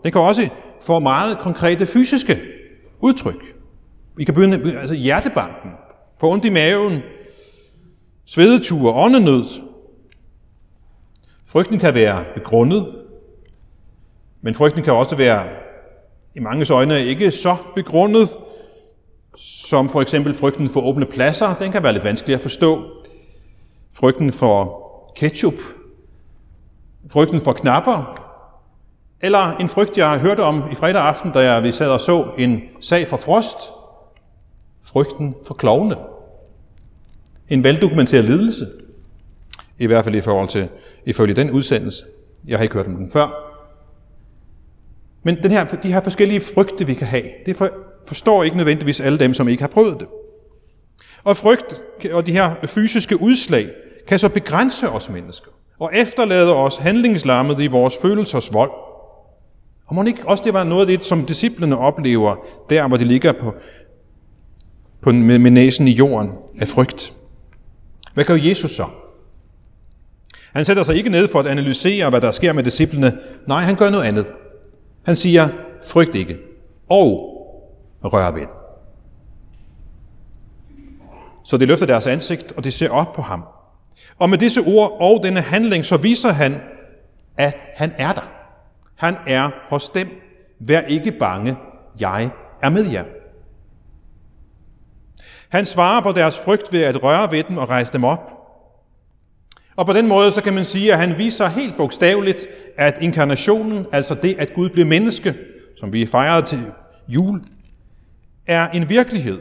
Den 0.03 0.11
kan 0.11 0.21
også 0.21 0.49
få 0.81 0.99
meget 0.99 1.37
konkrete 1.37 1.85
fysiske 1.85 2.41
udtryk. 2.99 3.55
Vi 4.17 4.25
kan 4.25 4.33
begynde, 4.33 4.79
altså 4.79 4.95
hjertebanken, 4.95 5.71
få 6.19 6.31
ondt 6.31 6.45
i 6.45 6.49
maven, 6.49 6.99
svedeture, 8.25 8.93
åndenød. 8.93 9.45
Frygten 11.45 11.79
kan 11.79 11.93
være 11.93 12.25
begrundet, 12.35 12.95
men 14.41 14.55
frygten 14.55 14.83
kan 14.83 14.93
også 14.93 15.15
være 15.15 15.47
i 16.35 16.39
mange 16.39 16.73
øjne 16.73 17.05
ikke 17.05 17.31
så 17.31 17.55
begrundet, 17.75 18.37
som 19.37 19.89
for 19.89 20.01
eksempel 20.01 20.33
frygten 20.33 20.69
for 20.69 20.81
åbne 20.81 21.05
pladser. 21.05 21.55
Den 21.55 21.71
kan 21.71 21.83
være 21.83 21.93
lidt 21.93 22.03
vanskelig 22.03 22.35
at 22.35 22.41
forstå. 22.41 22.83
Frygten 23.93 24.31
for 24.31 24.81
ketchup. 25.15 25.74
Frygten 27.09 27.41
for 27.41 27.53
knapper. 27.53 28.21
Eller 29.21 29.57
en 29.57 29.69
frygt, 29.69 29.97
jeg 29.97 30.19
hørte 30.19 30.39
om 30.39 30.63
i 30.71 30.75
fredag 30.75 31.01
aften, 31.01 31.31
da 31.31 31.39
jeg 31.39 31.63
vi 31.63 31.71
sad 31.71 31.89
og 31.89 32.01
så 32.01 32.27
en 32.37 32.61
sag 32.81 33.07
for 33.07 33.17
Frost. 33.17 33.57
Frygten 34.83 35.35
for 35.47 35.53
klovne. 35.53 35.95
En 37.49 37.63
veldokumenteret 37.63 38.25
lidelse, 38.25 38.67
i 39.79 39.85
hvert 39.85 40.03
fald 40.03 40.15
i 40.15 40.21
forhold 40.21 40.47
til 40.47 40.69
ifølge 41.05 41.33
den 41.33 41.51
udsendelse. 41.51 42.05
Jeg 42.47 42.57
har 42.57 42.63
ikke 42.63 42.75
hørt 42.75 42.87
om 42.87 42.95
den 42.95 43.11
før. 43.11 43.27
Men 45.23 45.43
den 45.43 45.51
her, 45.51 45.65
de 45.65 45.93
her 45.93 46.01
forskellige 46.01 46.41
frygte, 46.41 46.85
vi 46.85 46.93
kan 46.93 47.07
have, 47.07 47.23
det 47.45 47.71
forstår 48.07 48.43
ikke 48.43 48.57
nødvendigvis 48.57 48.99
alle 48.99 49.19
dem, 49.19 49.33
som 49.33 49.47
ikke 49.47 49.63
har 49.63 49.67
prøvet 49.67 49.99
det. 49.99 50.07
Og 51.23 51.37
frygt 51.37 51.81
og 52.13 52.25
de 52.25 52.31
her 52.31 52.55
fysiske 52.65 53.21
udslag 53.21 53.69
kan 54.07 54.19
så 54.19 54.29
begrænse 54.29 54.89
os 54.89 55.09
mennesker 55.09 55.51
og 55.79 55.91
efterlader 55.93 56.53
os 56.53 56.77
handlingslammet 56.77 57.59
i 57.59 57.67
vores 57.67 57.93
følelsers 58.01 58.53
vold. 58.53 58.71
Og 59.85 59.95
må 59.95 60.03
ikke 60.03 60.27
også 60.27 60.43
det 60.43 60.53
var 60.53 60.63
noget 60.63 60.81
af 60.81 60.87
det, 60.87 61.05
som 61.05 61.25
disciplene 61.25 61.77
oplever, 61.77 62.35
der 62.69 62.87
hvor 62.87 62.97
de 62.97 63.05
ligger 63.05 63.31
på, 63.31 63.53
på, 65.01 65.11
med, 65.11 65.39
med 65.39 65.51
næsen 65.51 65.87
i 65.87 65.91
jorden 65.91 66.31
af 66.59 66.67
frygt. 66.67 67.15
Hvad 68.13 68.23
gør 68.25 68.35
Jesus 68.35 68.71
så? 68.71 68.85
Han 70.53 70.65
sætter 70.65 70.83
sig 70.83 70.95
ikke 70.95 71.09
ned 71.09 71.27
for 71.27 71.39
at 71.39 71.47
analysere, 71.47 72.09
hvad 72.09 72.21
der 72.21 72.31
sker 72.31 72.53
med 72.53 72.63
disciplene. 72.63 73.19
Nej, 73.47 73.61
han 73.61 73.75
gør 73.75 73.89
noget 73.89 74.05
andet. 74.05 74.25
Han 75.03 75.15
siger, 75.15 75.49
frygt 75.87 76.15
ikke, 76.15 76.37
og 76.89 77.31
rør 78.03 78.31
ved. 78.31 78.45
Så 81.43 81.57
de 81.57 81.65
løfter 81.65 81.85
deres 81.85 82.07
ansigt, 82.07 82.51
og 82.51 82.63
de 82.63 82.71
ser 82.71 82.89
op 82.89 83.13
på 83.13 83.21
ham. 83.21 83.43
Og 84.19 84.29
med 84.29 84.37
disse 84.37 84.61
ord 84.61 84.97
og 84.99 85.23
denne 85.23 85.41
handling, 85.41 85.85
så 85.85 85.97
viser 85.97 86.29
han, 86.29 86.55
at 87.37 87.67
han 87.75 87.91
er 87.97 88.13
der. 88.13 88.29
Han 88.95 89.15
er 89.27 89.49
hos 89.69 89.89
dem. 89.89 90.07
Vær 90.59 90.81
ikke 90.81 91.11
bange, 91.11 91.55
jeg 91.99 92.29
er 92.61 92.69
med 92.69 92.91
jer. 92.91 93.03
Han 95.49 95.65
svarer 95.65 96.01
på 96.01 96.11
deres 96.11 96.39
frygt 96.39 96.73
ved 96.73 96.81
at 96.81 97.03
røre 97.03 97.31
ved 97.31 97.43
dem 97.43 97.57
og 97.57 97.69
rejse 97.69 97.93
dem 97.93 98.03
op. 98.03 98.31
Og 99.75 99.85
på 99.85 99.93
den 99.93 100.07
måde 100.07 100.31
så 100.31 100.41
kan 100.41 100.53
man 100.53 100.65
sige, 100.65 100.93
at 100.93 100.99
han 100.99 101.17
viser 101.17 101.47
helt 101.47 101.77
bogstaveligt, 101.77 102.47
at 102.77 102.97
inkarnationen, 103.01 103.85
altså 103.91 104.15
det, 104.15 104.35
at 104.39 104.53
Gud 104.53 104.69
blev 104.69 104.85
menneske, 104.85 105.35
som 105.77 105.93
vi 105.93 106.05
fejrede 106.05 106.45
til 106.45 106.59
jul, 107.07 107.41
er 108.47 108.67
en 108.69 108.89
virkelighed, 108.89 109.39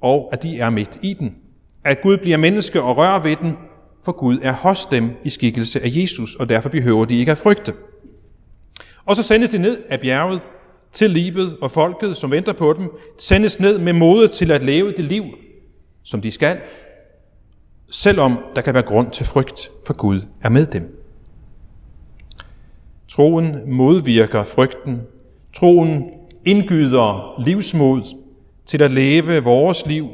og 0.00 0.28
at 0.32 0.42
de 0.42 0.58
er 0.58 0.70
midt 0.70 0.98
i 1.02 1.14
den. 1.14 1.36
At 1.84 2.00
Gud 2.00 2.16
bliver 2.16 2.36
menneske 2.36 2.82
og 2.82 2.96
rører 2.96 3.20
ved 3.20 3.36
den, 3.36 3.56
for 4.04 4.12
Gud 4.12 4.38
er 4.42 4.52
hos 4.52 4.86
dem 4.86 5.10
i 5.24 5.30
skikkelse 5.30 5.80
af 5.80 5.88
Jesus, 5.90 6.34
og 6.34 6.48
derfor 6.48 6.68
behøver 6.68 7.04
de 7.04 7.18
ikke 7.18 7.32
at 7.32 7.38
frygte. 7.38 7.74
Og 9.04 9.16
så 9.16 9.22
sendes 9.22 9.50
de 9.50 9.58
ned 9.58 9.82
af 9.88 10.00
bjerget 10.00 10.40
til 10.92 11.10
livet, 11.10 11.56
og 11.60 11.70
folket, 11.70 12.16
som 12.16 12.30
venter 12.30 12.52
på 12.52 12.72
dem, 12.72 12.90
sendes 13.18 13.60
ned 13.60 13.78
med 13.78 13.92
modet 13.92 14.30
til 14.30 14.50
at 14.50 14.62
leve 14.62 14.92
det 14.92 15.04
liv, 15.04 15.24
som 16.02 16.20
de 16.20 16.32
skal, 16.32 16.58
selvom 17.90 18.38
der 18.56 18.62
kan 18.62 18.74
være 18.74 18.82
grund 18.82 19.10
til 19.10 19.26
frygt, 19.26 19.70
for 19.86 19.94
Gud 19.94 20.22
er 20.42 20.48
med 20.48 20.66
dem. 20.66 21.04
Troen 23.08 23.56
modvirker 23.66 24.44
frygten. 24.44 25.02
Troen 25.54 26.04
indgyder 26.44 27.42
livsmod 27.44 28.02
til 28.66 28.82
at 28.82 28.90
leve 28.90 29.44
vores 29.44 29.86
liv, 29.86 30.08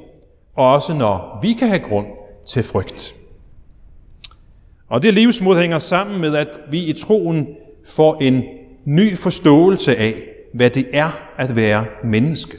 også 0.54 0.94
når 0.94 1.38
vi 1.42 1.52
kan 1.52 1.68
have 1.68 1.82
grund 1.88 2.06
til 2.46 2.62
frygt. 2.62 3.19
Og 4.90 5.02
det 5.02 5.14
livsmod 5.14 5.60
hænger 5.60 5.78
sammen 5.78 6.20
med, 6.20 6.36
at 6.36 6.48
vi 6.70 6.84
i 6.84 6.92
troen 6.92 7.48
får 7.86 8.18
en 8.20 8.42
ny 8.84 9.16
forståelse 9.16 9.96
af, 9.96 10.22
hvad 10.54 10.70
det 10.70 10.86
er 10.92 11.10
at 11.38 11.56
være 11.56 11.86
menneske. 12.04 12.56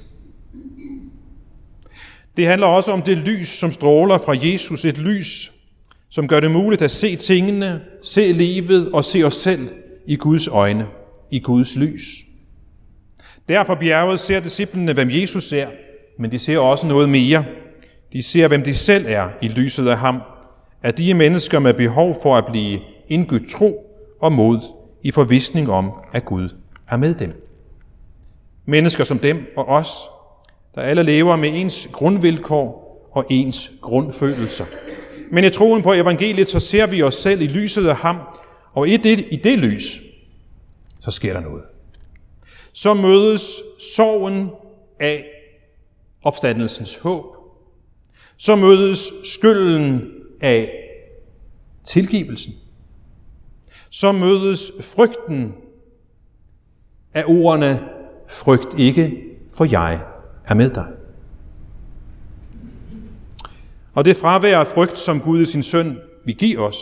Det 2.38 2.48
handler 2.48 2.68
også 2.68 2.92
om 2.92 3.02
det 3.02 3.18
lys, 3.18 3.48
som 3.48 3.72
stråler 3.72 4.18
fra 4.18 4.36
Jesus. 4.44 4.86
Et 4.86 4.98
lys, 4.98 5.52
som 6.10 6.28
gør 6.28 6.40
det 6.40 6.52
muligt 6.52 6.82
at 6.82 6.92
se 6.92 7.16
tingene, 7.16 7.82
se 8.04 8.32
livet 8.32 8.92
og 8.92 9.06
se 9.06 9.24
os 9.24 9.36
selv 9.36 9.70
i 10.08 10.16
Guds 10.16 10.48
øjne, 10.48 10.88
i 11.32 11.40
Guds 11.40 11.76
lys. 11.76 12.26
Der 13.48 13.64
på 13.64 13.76
bjerget 13.76 14.20
ser 14.20 14.40
disciplene, 14.40 14.94
hvem 14.94 15.10
Jesus 15.10 15.44
ser, 15.44 15.68
men 16.20 16.32
de 16.32 16.40
ser 16.40 16.60
også 16.60 16.88
noget 16.88 17.10
mere. 17.10 17.46
De 18.14 18.24
ser, 18.24 18.48
hvem 18.48 18.64
de 18.64 18.76
selv 18.76 19.06
er 19.08 19.30
i 19.42 19.48
lyset 19.48 19.88
af 19.88 19.98
ham, 19.98 20.22
at 20.82 20.98
de 20.98 21.12
er 21.12 21.16
mennesker 21.16 21.60
med 21.60 21.74
behov 21.74 22.18
for 22.22 22.36
at 22.36 22.46
blive 22.52 22.80
indgydt 23.08 23.52
tro 23.52 23.98
og 24.20 24.32
mod 24.32 24.60
i 25.04 25.12
forvisning 25.12 25.72
om, 25.72 25.92
at 26.14 26.26
Gud 26.26 26.50
er 26.88 26.98
med 26.98 27.14
dem. 27.14 27.48
Mennesker 28.66 29.04
som 29.04 29.20
dem 29.20 29.54
og 29.58 29.68
os, 29.68 29.90
der 30.76 30.82
alle 30.82 31.04
lever 31.04 31.36
med 31.36 31.50
ens 31.54 31.90
grundvilkår 31.92 32.82
og 33.12 33.26
ens 33.30 33.72
grundfølelser. 33.82 34.66
Men 35.32 35.44
i 35.44 35.50
troen 35.50 35.82
på 35.82 35.94
evangeliet, 35.94 36.50
så 36.50 36.60
ser 36.60 36.88
vi 36.88 37.04
os 37.04 37.16
selv 37.16 37.42
i 37.42 37.48
lyset 37.48 37.88
af 37.88 37.96
ham, 37.96 38.18
og 38.74 38.88
i 38.88 38.98
det, 38.98 39.26
i 39.32 39.36
det 39.36 39.60
lys, 39.60 40.02
så 41.02 41.12
sker 41.12 41.34
der 41.34 41.40
noget. 41.40 41.64
Så 42.74 42.94
mødes 42.94 43.42
sorgen 43.96 44.50
af 45.00 45.26
opstandelsens 46.24 46.96
håb. 46.96 47.26
Så 48.38 48.56
mødes 48.56 49.12
skylden 49.24 50.12
af 50.42 50.72
tilgivelsen. 51.84 52.54
Så 53.90 54.12
mødes 54.12 54.72
frygten 54.82 55.54
af 57.14 57.24
ordene, 57.28 57.84
frygt 58.28 58.80
ikke, 58.80 59.24
for 59.54 59.66
jeg 59.66 60.00
er 60.46 60.54
med 60.54 60.70
dig. 60.70 60.86
Og 63.94 64.06
det 64.06 64.18
fravær 64.18 64.60
af 64.60 64.68
frygt, 64.68 65.00
som 65.00 65.20
Gud 65.20 65.42
i 65.42 65.46
sin 65.46 65.64
søn 65.64 65.98
vil 66.26 66.36
give 66.36 66.60
os, 66.60 66.78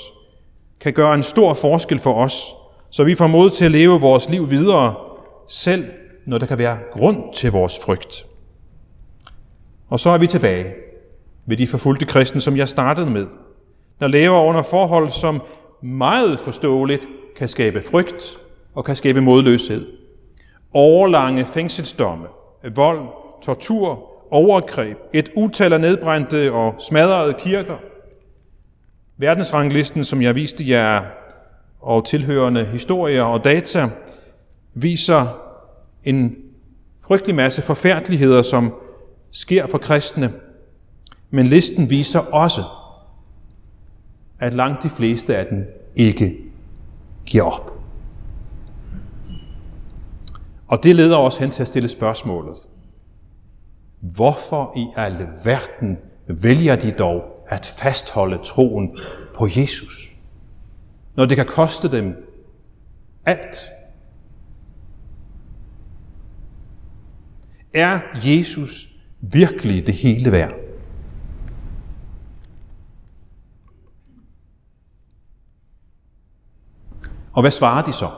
kan 0.80 0.94
gøre 0.94 1.16
en 1.16 1.24
stor 1.24 1.54
forskel 1.54 2.00
for 2.00 2.14
os, 2.14 2.44
så 2.90 3.04
vi 3.04 3.16
får 3.16 3.28
mod 3.28 3.50
til 3.50 3.66
at 3.66 3.72
leve 3.72 4.02
vores 4.02 4.30
liv 4.30 4.50
videre, 4.50 4.96
selv 5.48 5.86
når 6.26 6.38
der 6.38 6.46
kan 6.46 6.58
være 6.58 6.78
grund 6.92 7.34
til 7.34 7.52
vores 7.52 7.80
frygt. 7.80 8.26
Og 9.88 10.00
så 10.00 10.10
er 10.10 10.18
vi 10.18 10.28
tilbage 10.28 10.74
ved 11.46 11.58
de 11.58 11.68
forfulgte 11.68 12.06
kristne, 12.06 12.42
som 12.42 12.58
jeg 12.58 12.70
startede 12.70 13.10
med, 13.10 13.28
der 14.00 14.08
lever 14.08 14.42
under 14.42 14.62
forhold, 14.62 15.10
som 15.10 15.42
meget 15.82 16.40
forståeligt 16.40 17.08
kan 17.38 17.48
skabe 17.48 17.84
frygt 17.92 18.38
og 18.76 18.86
kan 18.86 18.96
skabe 18.96 19.22
modløshed. 19.22 19.88
Overlange 20.74 21.46
fængselsdomme, 21.46 22.28
vold, 22.76 23.02
tortur, 23.44 24.10
overgreb, 24.32 24.98
et 25.14 25.30
utal 25.36 25.74
af 25.74 25.82
nedbrændte 25.82 26.52
og 26.52 26.76
smadrede 26.80 27.34
kirker. 27.34 27.76
Verdensranglisten, 29.18 30.04
som 30.04 30.22
jeg 30.22 30.36
viste 30.36 30.70
jer, 30.70 31.02
og 31.80 32.06
tilhørende 32.06 32.66
historier 32.66 33.24
og 33.24 33.44
data, 33.44 33.90
viser 34.74 35.40
en 36.04 36.36
frygtelig 37.08 37.36
masse 37.36 37.62
forfærdeligheder, 37.62 38.42
som 38.42 38.74
sker 39.32 39.68
for 39.68 39.78
kristne. 39.78 40.34
Men 41.30 41.48
listen 41.48 41.90
viser 41.90 42.20
også, 42.20 42.64
at 44.40 44.54
langt 44.54 44.84
de 44.84 44.90
fleste 44.90 45.38
af 45.38 45.46
dem 45.46 45.68
ikke 45.96 46.38
giver 47.26 47.44
op. 47.44 47.80
Og 50.68 50.84
det 50.84 50.96
leder 50.96 51.18
os 51.18 51.38
hen 51.38 51.52
til 51.52 51.62
at 51.62 51.68
stille 51.68 51.90
spørgsmålet. 51.90 52.58
Hvorfor 54.00 54.74
i 54.78 54.88
alle 54.96 55.30
verden 55.44 55.98
vælger 56.28 56.76
de 56.76 56.92
dog 56.92 57.46
at 57.48 57.66
fastholde 57.66 58.40
troen 58.44 58.98
på 59.36 59.48
Jesus, 59.58 60.12
når 61.16 61.26
det 61.26 61.38
kan 61.38 61.46
koste 61.46 61.92
dem 61.92 62.16
alt? 63.26 63.72
Er 67.74 68.00
Jesus 68.14 68.90
virkelig 69.22 69.88
det 69.88 69.94
hele 69.94 70.32
værd? 70.32 70.69
Og 77.34 77.42
hvad 77.42 77.52
svarer 77.52 77.86
de 77.86 77.94
så, 77.94 78.10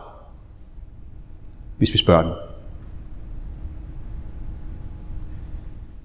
hvis 1.78 1.94
vi 1.94 1.98
spørger 1.98 2.24
dem? 2.24 2.34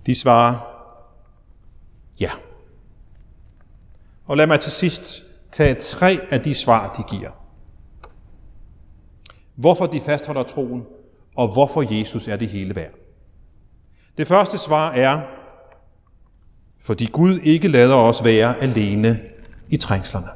De 0.07 0.15
svarer, 0.15 0.59
ja. 2.21 2.31
Og 4.27 4.37
lad 4.37 4.47
mig 4.47 4.61
til 4.61 4.73
sidst 4.73 5.25
tage 5.53 5.75
tre 5.75 6.19
af 6.31 6.41
de 6.41 6.55
svar, 6.55 6.95
de 6.99 7.17
giver. 7.17 7.31
Hvorfor 9.55 9.87
de 9.87 10.01
fastholder 10.01 10.43
troen, 10.43 10.87
og 11.37 11.53
hvorfor 11.53 11.95
Jesus 11.95 12.29
er 12.29 12.37
det 12.37 12.49
hele 12.49 12.77
værd. 12.77 12.93
Det 14.19 14.29
første 14.29 14.59
svar 14.59 14.91
er, 14.91 15.23
fordi 16.79 17.07
Gud 17.07 17.39
ikke 17.39 17.69
lader 17.69 17.95
os 17.95 18.25
være 18.25 18.57
alene 18.63 19.21
i 19.69 19.77
trængslerne. 19.77 20.29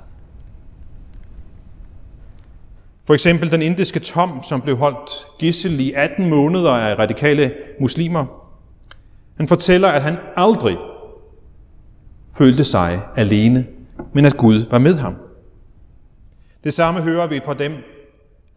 For 3.10 3.14
eksempel 3.14 3.50
den 3.50 3.62
indiske 3.62 4.00
Tom, 4.00 4.42
som 4.42 4.60
blev 4.60 4.76
holdt 4.76 5.10
gissel 5.38 5.80
i 5.80 5.92
18 5.92 6.28
måneder 6.28 6.70
af 6.70 6.98
radikale 6.98 7.52
muslimer. 7.80 8.26
Han 9.36 9.48
fortæller, 9.48 9.88
at 9.88 10.02
han 10.02 10.16
aldrig 10.36 10.76
følte 12.38 12.64
sig 12.64 13.00
alene, 13.16 13.66
men 14.12 14.24
at 14.24 14.36
Gud 14.36 14.66
var 14.70 14.78
med 14.78 14.94
ham. 14.94 15.14
Det 16.64 16.74
samme 16.74 17.00
hører 17.00 17.26
vi 17.26 17.40
fra 17.44 17.54
dem, 17.54 17.72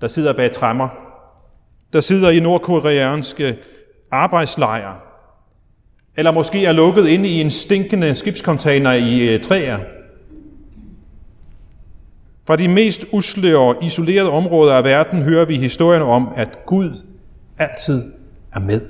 der 0.02 0.08
sidder 0.08 0.34
bag 0.34 0.52
træmmer, 0.52 0.90
der 1.94 2.02
sidder 2.02 2.30
i 2.30 2.40
nordkoreanske 2.40 3.58
arbejdslejre, 4.12 4.96
eller 6.18 6.32
måske 6.32 6.66
er 6.66 6.72
lukket 6.72 7.08
inde 7.08 7.30
i 7.30 7.42
en 7.42 7.52
stinkende 7.52 8.16
skibskontainer 8.16 8.94
i 8.94 9.34
øh, 9.34 9.42
træer, 9.42 9.80
fra 12.48 12.56
de 12.56 12.68
mest 12.68 13.06
usle 13.12 13.58
og 13.58 13.84
isolerede 13.84 14.30
områder 14.30 14.74
af 14.74 14.84
verden 14.84 15.22
hører 15.22 15.46
vi 15.46 15.58
historien 15.58 16.02
om, 16.02 16.30
at 16.36 16.66
Gud 16.66 17.02
altid 17.58 18.12
er 18.54 18.60
med. 18.60 18.82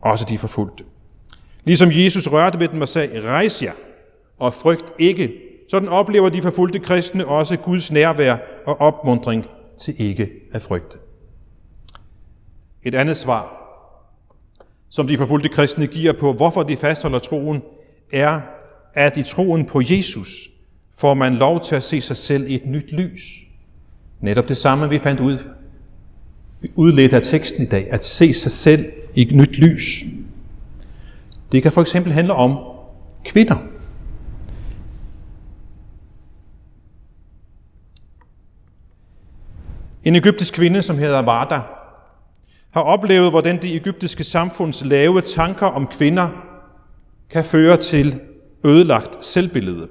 Også 0.00 0.26
de 0.28 0.38
forfulgte. 0.38 0.84
Ligesom 1.64 1.88
Jesus 1.92 2.28
rørte 2.28 2.60
ved 2.60 2.68
dem 2.68 2.80
og 2.80 2.88
sagde, 2.88 3.28
rejs 3.28 3.62
jer 3.62 3.72
og 4.38 4.54
frygt 4.54 4.92
ikke, 4.98 5.32
sådan 5.68 5.88
oplever 5.88 6.28
de 6.28 6.42
forfulgte 6.42 6.78
kristne 6.78 7.26
også 7.26 7.56
Guds 7.56 7.92
nærvær 7.92 8.36
og 8.66 8.80
opmundring 8.80 9.46
til 9.78 9.94
ikke 9.98 10.30
at 10.52 10.62
frygte. 10.62 10.98
Et 12.82 12.94
andet 12.94 13.16
svar, 13.16 13.58
som 14.88 15.06
de 15.06 15.18
forfulgte 15.18 15.48
kristne 15.48 15.86
giver 15.86 16.12
på, 16.12 16.32
hvorfor 16.32 16.62
de 16.62 16.76
fastholder 16.76 17.18
troen, 17.18 17.62
er, 18.12 18.40
at 18.94 19.16
i 19.16 19.22
troen 19.22 19.66
på 19.66 19.80
Jesus 19.84 20.51
får 20.96 21.14
man 21.14 21.34
lov 21.34 21.64
til 21.64 21.74
at 21.76 21.82
se 21.82 22.00
sig 22.00 22.16
selv 22.16 22.48
i 22.48 22.54
et 22.54 22.66
nyt 22.66 22.92
lys. 22.92 23.22
Netop 24.20 24.48
det 24.48 24.56
samme, 24.56 24.88
vi 24.88 24.98
fandt 24.98 25.20
ud, 25.20 25.38
udledt 26.74 27.12
af 27.12 27.22
teksten 27.22 27.62
i 27.62 27.68
dag, 27.68 27.88
at 27.90 28.04
se 28.04 28.34
sig 28.34 28.52
selv 28.52 28.92
i 29.14 29.22
et 29.22 29.34
nyt 29.34 29.58
lys. 29.58 30.04
Det 31.52 31.62
kan 31.62 31.72
for 31.72 31.80
eksempel 31.80 32.12
handle 32.12 32.34
om 32.34 32.58
kvinder. 33.24 33.56
En 40.04 40.16
egyptisk 40.16 40.54
kvinde, 40.54 40.82
som 40.82 40.98
hedder 40.98 41.22
Varda, 41.22 41.60
har 42.70 42.80
oplevet, 42.80 43.30
hvordan 43.30 43.62
det 43.62 43.76
egyptiske 43.76 44.24
samfunds 44.24 44.84
lave 44.84 45.20
tanker 45.20 45.66
om 45.66 45.86
kvinder 45.86 46.28
kan 47.30 47.44
føre 47.44 47.76
til 47.76 48.20
ødelagt 48.64 49.24
selvbillede. 49.24 49.88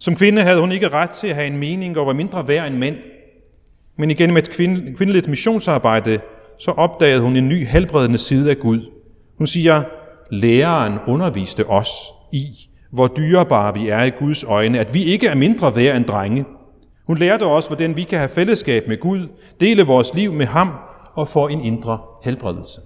Som 0.00 0.16
kvinde 0.16 0.42
havde 0.42 0.60
hun 0.60 0.72
ikke 0.72 0.88
ret 0.88 1.10
til 1.10 1.26
at 1.26 1.34
have 1.34 1.46
en 1.46 1.58
mening 1.58 1.98
og 1.98 2.06
var 2.06 2.12
mindre 2.12 2.48
værd 2.48 2.66
end 2.66 2.76
mænd. 2.76 2.96
Men 3.96 4.10
igennem 4.10 4.36
et 4.36 4.50
kvindeligt 4.96 5.28
missionsarbejde, 5.28 6.20
så 6.58 6.70
opdagede 6.70 7.20
hun 7.20 7.36
en 7.36 7.48
ny 7.48 7.66
helbredende 7.66 8.18
side 8.18 8.50
af 8.50 8.58
Gud. 8.58 8.90
Hun 9.38 9.46
siger, 9.46 9.82
læreren 10.30 10.98
underviste 11.06 11.66
os 11.66 11.88
i, 12.32 12.46
hvor 12.90 13.06
dyrebare 13.06 13.74
vi 13.74 13.88
er 13.88 14.02
i 14.02 14.10
Guds 14.10 14.44
øjne, 14.44 14.78
at 14.78 14.94
vi 14.94 15.04
ikke 15.04 15.26
er 15.26 15.34
mindre 15.34 15.76
værd 15.76 15.96
end 15.96 16.04
drenge. 16.04 16.44
Hun 17.06 17.18
lærte 17.18 17.42
os, 17.42 17.66
hvordan 17.66 17.96
vi 17.96 18.02
kan 18.02 18.18
have 18.18 18.28
fællesskab 18.28 18.88
med 18.88 19.00
Gud, 19.00 19.28
dele 19.60 19.82
vores 19.82 20.14
liv 20.14 20.32
med 20.32 20.46
ham 20.46 20.72
og 21.14 21.28
få 21.28 21.48
en 21.48 21.60
indre 21.60 21.98
helbredelse. 22.24 22.80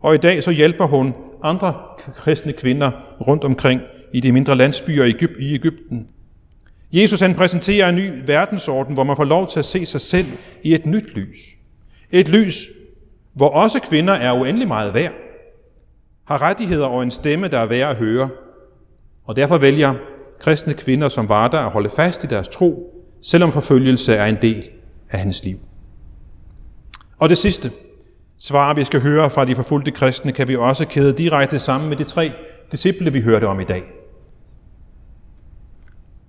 Og 0.00 0.14
i 0.14 0.18
dag 0.18 0.42
så 0.42 0.50
hjælper 0.50 0.86
hun 0.86 1.14
andre 1.42 1.74
kristne 2.14 2.52
kvinder 2.52 2.90
rundt 3.26 3.44
omkring 3.44 3.80
i 4.12 4.20
de 4.20 4.32
mindre 4.32 4.56
landsbyer 4.56 5.04
i 5.38 5.54
Ægypten. 5.54 6.08
Jesus 6.92 7.20
han 7.20 7.34
præsenterer 7.34 7.88
en 7.88 7.96
ny 7.96 8.10
verdensorden, 8.26 8.94
hvor 8.94 9.04
man 9.04 9.16
får 9.16 9.24
lov 9.24 9.48
til 9.48 9.58
at 9.58 9.64
se 9.64 9.86
sig 9.86 10.00
selv 10.00 10.26
i 10.62 10.74
et 10.74 10.86
nyt 10.86 11.14
lys. 11.14 11.36
Et 12.10 12.28
lys, 12.28 12.68
hvor 13.32 13.48
også 13.48 13.80
kvinder 13.80 14.14
er 14.14 14.32
uendelig 14.32 14.68
meget 14.68 14.94
værd, 14.94 15.12
har 16.24 16.42
rettigheder 16.42 16.86
og 16.86 17.02
en 17.02 17.10
stemme, 17.10 17.48
der 17.48 17.58
er 17.58 17.66
værd 17.66 17.90
at 17.90 17.96
høre. 17.96 18.28
Og 19.24 19.36
derfor 19.36 19.58
vælger 19.58 19.94
kristne 20.40 20.74
kvinder 20.74 21.08
som 21.08 21.28
var 21.28 21.48
der 21.48 21.58
at 21.58 21.72
holde 21.72 21.90
fast 21.90 22.24
i 22.24 22.26
deres 22.26 22.48
tro, 22.48 22.94
selvom 23.22 23.52
forfølgelse 23.52 24.14
er 24.14 24.26
en 24.26 24.36
del 24.42 24.64
af 25.10 25.18
hans 25.18 25.44
liv. 25.44 25.58
Og 27.18 27.28
det 27.28 27.38
sidste 27.38 27.70
svar, 28.38 28.74
vi 28.74 28.84
skal 28.84 29.00
høre 29.00 29.30
fra 29.30 29.44
de 29.44 29.54
forfulgte 29.54 29.90
kristne, 29.90 30.32
kan 30.32 30.48
vi 30.48 30.56
også 30.56 30.86
kæde 30.86 31.18
direkte 31.18 31.58
sammen 31.58 31.88
med 31.88 31.96
de 31.96 32.04
tre 32.04 32.32
disciple, 32.72 33.12
vi 33.12 33.20
hørte 33.20 33.44
om 33.44 33.60
i 33.60 33.64
dag. 33.64 33.82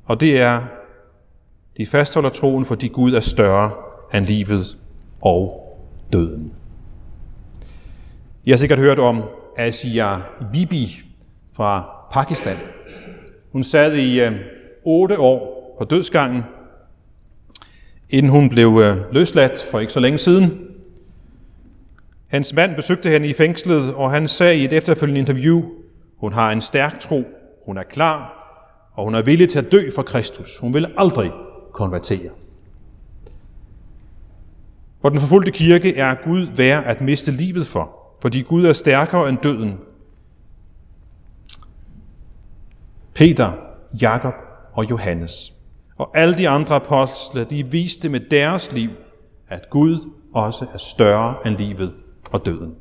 Og 0.09 0.19
det 0.19 0.41
er, 0.41 0.61
de 1.77 1.85
fastholder 1.85 2.29
troen, 2.29 2.65
fordi 2.65 2.87
Gud 2.87 3.13
er 3.13 3.19
større 3.19 3.71
end 4.13 4.25
livet 4.25 4.77
og 5.21 5.65
døden. 6.13 6.53
I 8.43 8.49
har 8.49 8.57
sikkert 8.57 8.79
hørt 8.79 8.99
om 8.99 9.23
Asia 9.57 10.17
Bibi 10.51 11.01
fra 11.53 11.89
Pakistan. 12.11 12.57
Hun 13.51 13.63
sad 13.63 13.93
i 13.93 14.21
øh, 14.21 14.31
år 14.85 15.75
på 15.79 15.85
dødsgangen, 15.85 16.43
inden 18.09 18.31
hun 18.31 18.49
blev 18.49 18.79
øh, 18.83 19.13
løsladt 19.13 19.65
for 19.71 19.79
ikke 19.79 19.93
så 19.93 19.99
længe 19.99 20.17
siden. 20.17 20.59
Hans 22.27 22.53
mand 22.53 22.75
besøgte 22.75 23.09
hende 23.09 23.27
i 23.27 23.33
fængslet, 23.33 23.93
og 23.93 24.11
han 24.11 24.27
sagde 24.27 24.57
i 24.57 24.65
et 24.65 24.73
efterfølgende 24.73 25.19
interview, 25.19 25.63
hun 26.17 26.33
har 26.33 26.51
en 26.51 26.61
stærk 26.61 26.99
tro, 26.99 27.23
hun 27.65 27.77
er 27.77 27.83
klar, 27.83 28.38
og 28.99 29.05
hun 29.05 29.15
er 29.15 29.21
villig 29.21 29.49
til 29.49 29.59
at 29.59 29.71
dø 29.71 29.89
for 29.95 30.01
Kristus. 30.01 30.57
Hun 30.57 30.73
vil 30.73 30.87
aldrig 30.97 31.31
konvertere. 31.71 32.29
For 35.01 35.09
den 35.09 35.19
forfulgte 35.19 35.51
kirke 35.51 35.95
er 35.95 36.15
Gud 36.23 36.47
værd 36.55 36.83
at 36.85 37.01
miste 37.01 37.31
livet 37.31 37.67
for, 37.67 38.15
fordi 38.21 38.41
Gud 38.41 38.65
er 38.65 38.73
stærkere 38.73 39.29
end 39.29 39.37
døden. 39.37 39.77
Peter, 43.13 43.51
Jakob 44.01 44.33
og 44.73 44.89
Johannes 44.89 45.53
og 45.97 46.17
alle 46.17 46.37
de 46.37 46.49
andre 46.49 46.75
apostle, 46.75 47.43
de 47.49 47.71
viste 47.71 48.09
med 48.09 48.19
deres 48.19 48.71
liv, 48.71 48.89
at 49.49 49.69
Gud 49.69 50.09
også 50.33 50.65
er 50.73 50.77
større 50.77 51.35
end 51.45 51.57
livet 51.57 51.93
og 52.31 52.45
døden. 52.45 52.75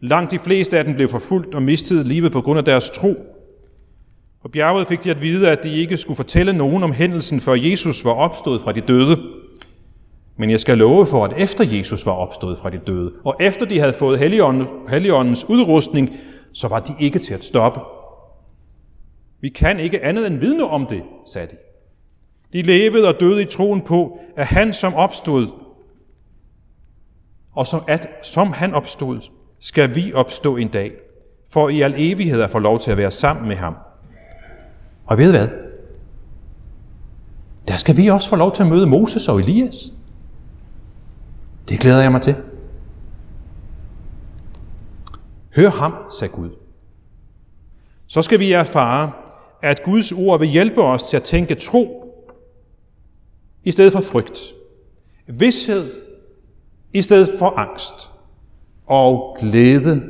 Langt 0.00 0.30
de 0.30 0.38
fleste 0.38 0.78
af 0.78 0.84
dem 0.84 0.94
blev 0.94 1.08
forfulgt 1.08 1.54
og 1.54 1.62
mistede 1.62 2.04
livet 2.04 2.32
på 2.32 2.40
grund 2.40 2.58
af 2.58 2.64
deres 2.64 2.90
tro. 2.90 3.16
På 4.42 4.48
bjerget 4.48 4.86
fik 4.86 5.04
de 5.04 5.10
at 5.10 5.22
vide, 5.22 5.50
at 5.50 5.62
de 5.62 5.76
ikke 5.76 5.96
skulle 5.96 6.16
fortælle 6.16 6.52
nogen 6.52 6.82
om 6.82 6.92
hændelsen, 6.92 7.40
før 7.40 7.54
Jesus 7.54 8.04
var 8.04 8.12
opstået 8.12 8.60
fra 8.60 8.72
de 8.72 8.80
døde. 8.80 9.18
Men 10.36 10.50
jeg 10.50 10.60
skal 10.60 10.78
love 10.78 11.06
for, 11.06 11.24
at 11.24 11.32
efter 11.36 11.64
Jesus 11.64 12.06
var 12.06 12.12
opstået 12.12 12.58
fra 12.58 12.70
de 12.70 12.80
døde, 12.86 13.12
og 13.24 13.36
efter 13.40 13.66
de 13.66 13.78
havde 13.78 13.92
fået 13.92 14.18
Helligåndens 14.88 15.44
udrustning, 15.48 16.16
så 16.52 16.68
var 16.68 16.80
de 16.80 16.94
ikke 17.00 17.18
til 17.18 17.34
at 17.34 17.44
stoppe. 17.44 17.80
Vi 19.40 19.48
kan 19.48 19.80
ikke 19.80 20.04
andet 20.04 20.26
end 20.26 20.38
vidne 20.38 20.64
om 20.64 20.86
det, 20.86 21.02
sagde 21.26 21.46
de. 21.46 21.56
De 22.52 22.62
levede 22.62 23.08
og 23.08 23.20
døde 23.20 23.42
i 23.42 23.44
troen 23.44 23.80
på, 23.80 24.18
at 24.36 24.46
han 24.46 24.72
som 24.72 24.94
opstod, 24.94 25.48
og 27.52 27.66
som, 27.66 27.82
at, 27.88 28.08
som 28.22 28.52
han 28.52 28.74
opstod, 28.74 29.20
skal 29.60 29.94
vi 29.94 30.12
opstå 30.12 30.56
en 30.56 30.68
dag, 30.68 30.92
for 31.50 31.68
i 31.68 31.80
al 31.80 31.94
evighed 31.96 32.42
at 32.42 32.50
få 32.50 32.58
lov 32.58 32.80
til 32.80 32.90
at 32.90 32.96
være 32.96 33.10
sammen 33.10 33.48
med 33.48 33.56
ham. 33.56 33.76
Og 35.06 35.18
ved 35.18 35.30
hvad? 35.30 35.48
Der 37.68 37.76
skal 37.76 37.96
vi 37.96 38.06
også 38.06 38.28
få 38.28 38.36
lov 38.36 38.54
til 38.54 38.62
at 38.62 38.68
møde 38.68 38.86
Moses 38.86 39.28
og 39.28 39.40
Elias. 39.40 39.92
Det 41.68 41.80
glæder 41.80 42.02
jeg 42.02 42.12
mig 42.12 42.22
til. 42.22 42.36
Hør 45.56 45.70
ham, 45.70 45.94
sagde 46.18 46.32
Gud. 46.34 46.50
Så 48.06 48.22
skal 48.22 48.38
vi 48.38 48.52
erfare, 48.52 49.12
at 49.62 49.82
Guds 49.82 50.12
ord 50.12 50.40
vil 50.40 50.48
hjælpe 50.48 50.82
os 50.82 51.02
til 51.02 51.16
at 51.16 51.22
tænke 51.22 51.54
tro 51.54 51.98
i 53.64 53.72
stedet 53.72 53.92
for 53.92 54.00
frygt. 54.00 54.38
Vidshed 55.26 55.90
i 56.92 57.02
stedet 57.02 57.28
for 57.38 57.50
angst. 57.50 58.10
Og 58.86 59.36
glæde 59.40 60.02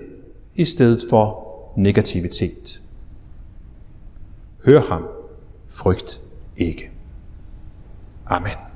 i 0.54 0.64
stedet 0.64 1.02
for 1.10 1.46
negativitet. 1.76 2.81
Hør 4.64 4.80
ham, 4.80 5.06
frygt 5.68 6.20
ikke. 6.56 6.90
Amen. 8.26 8.71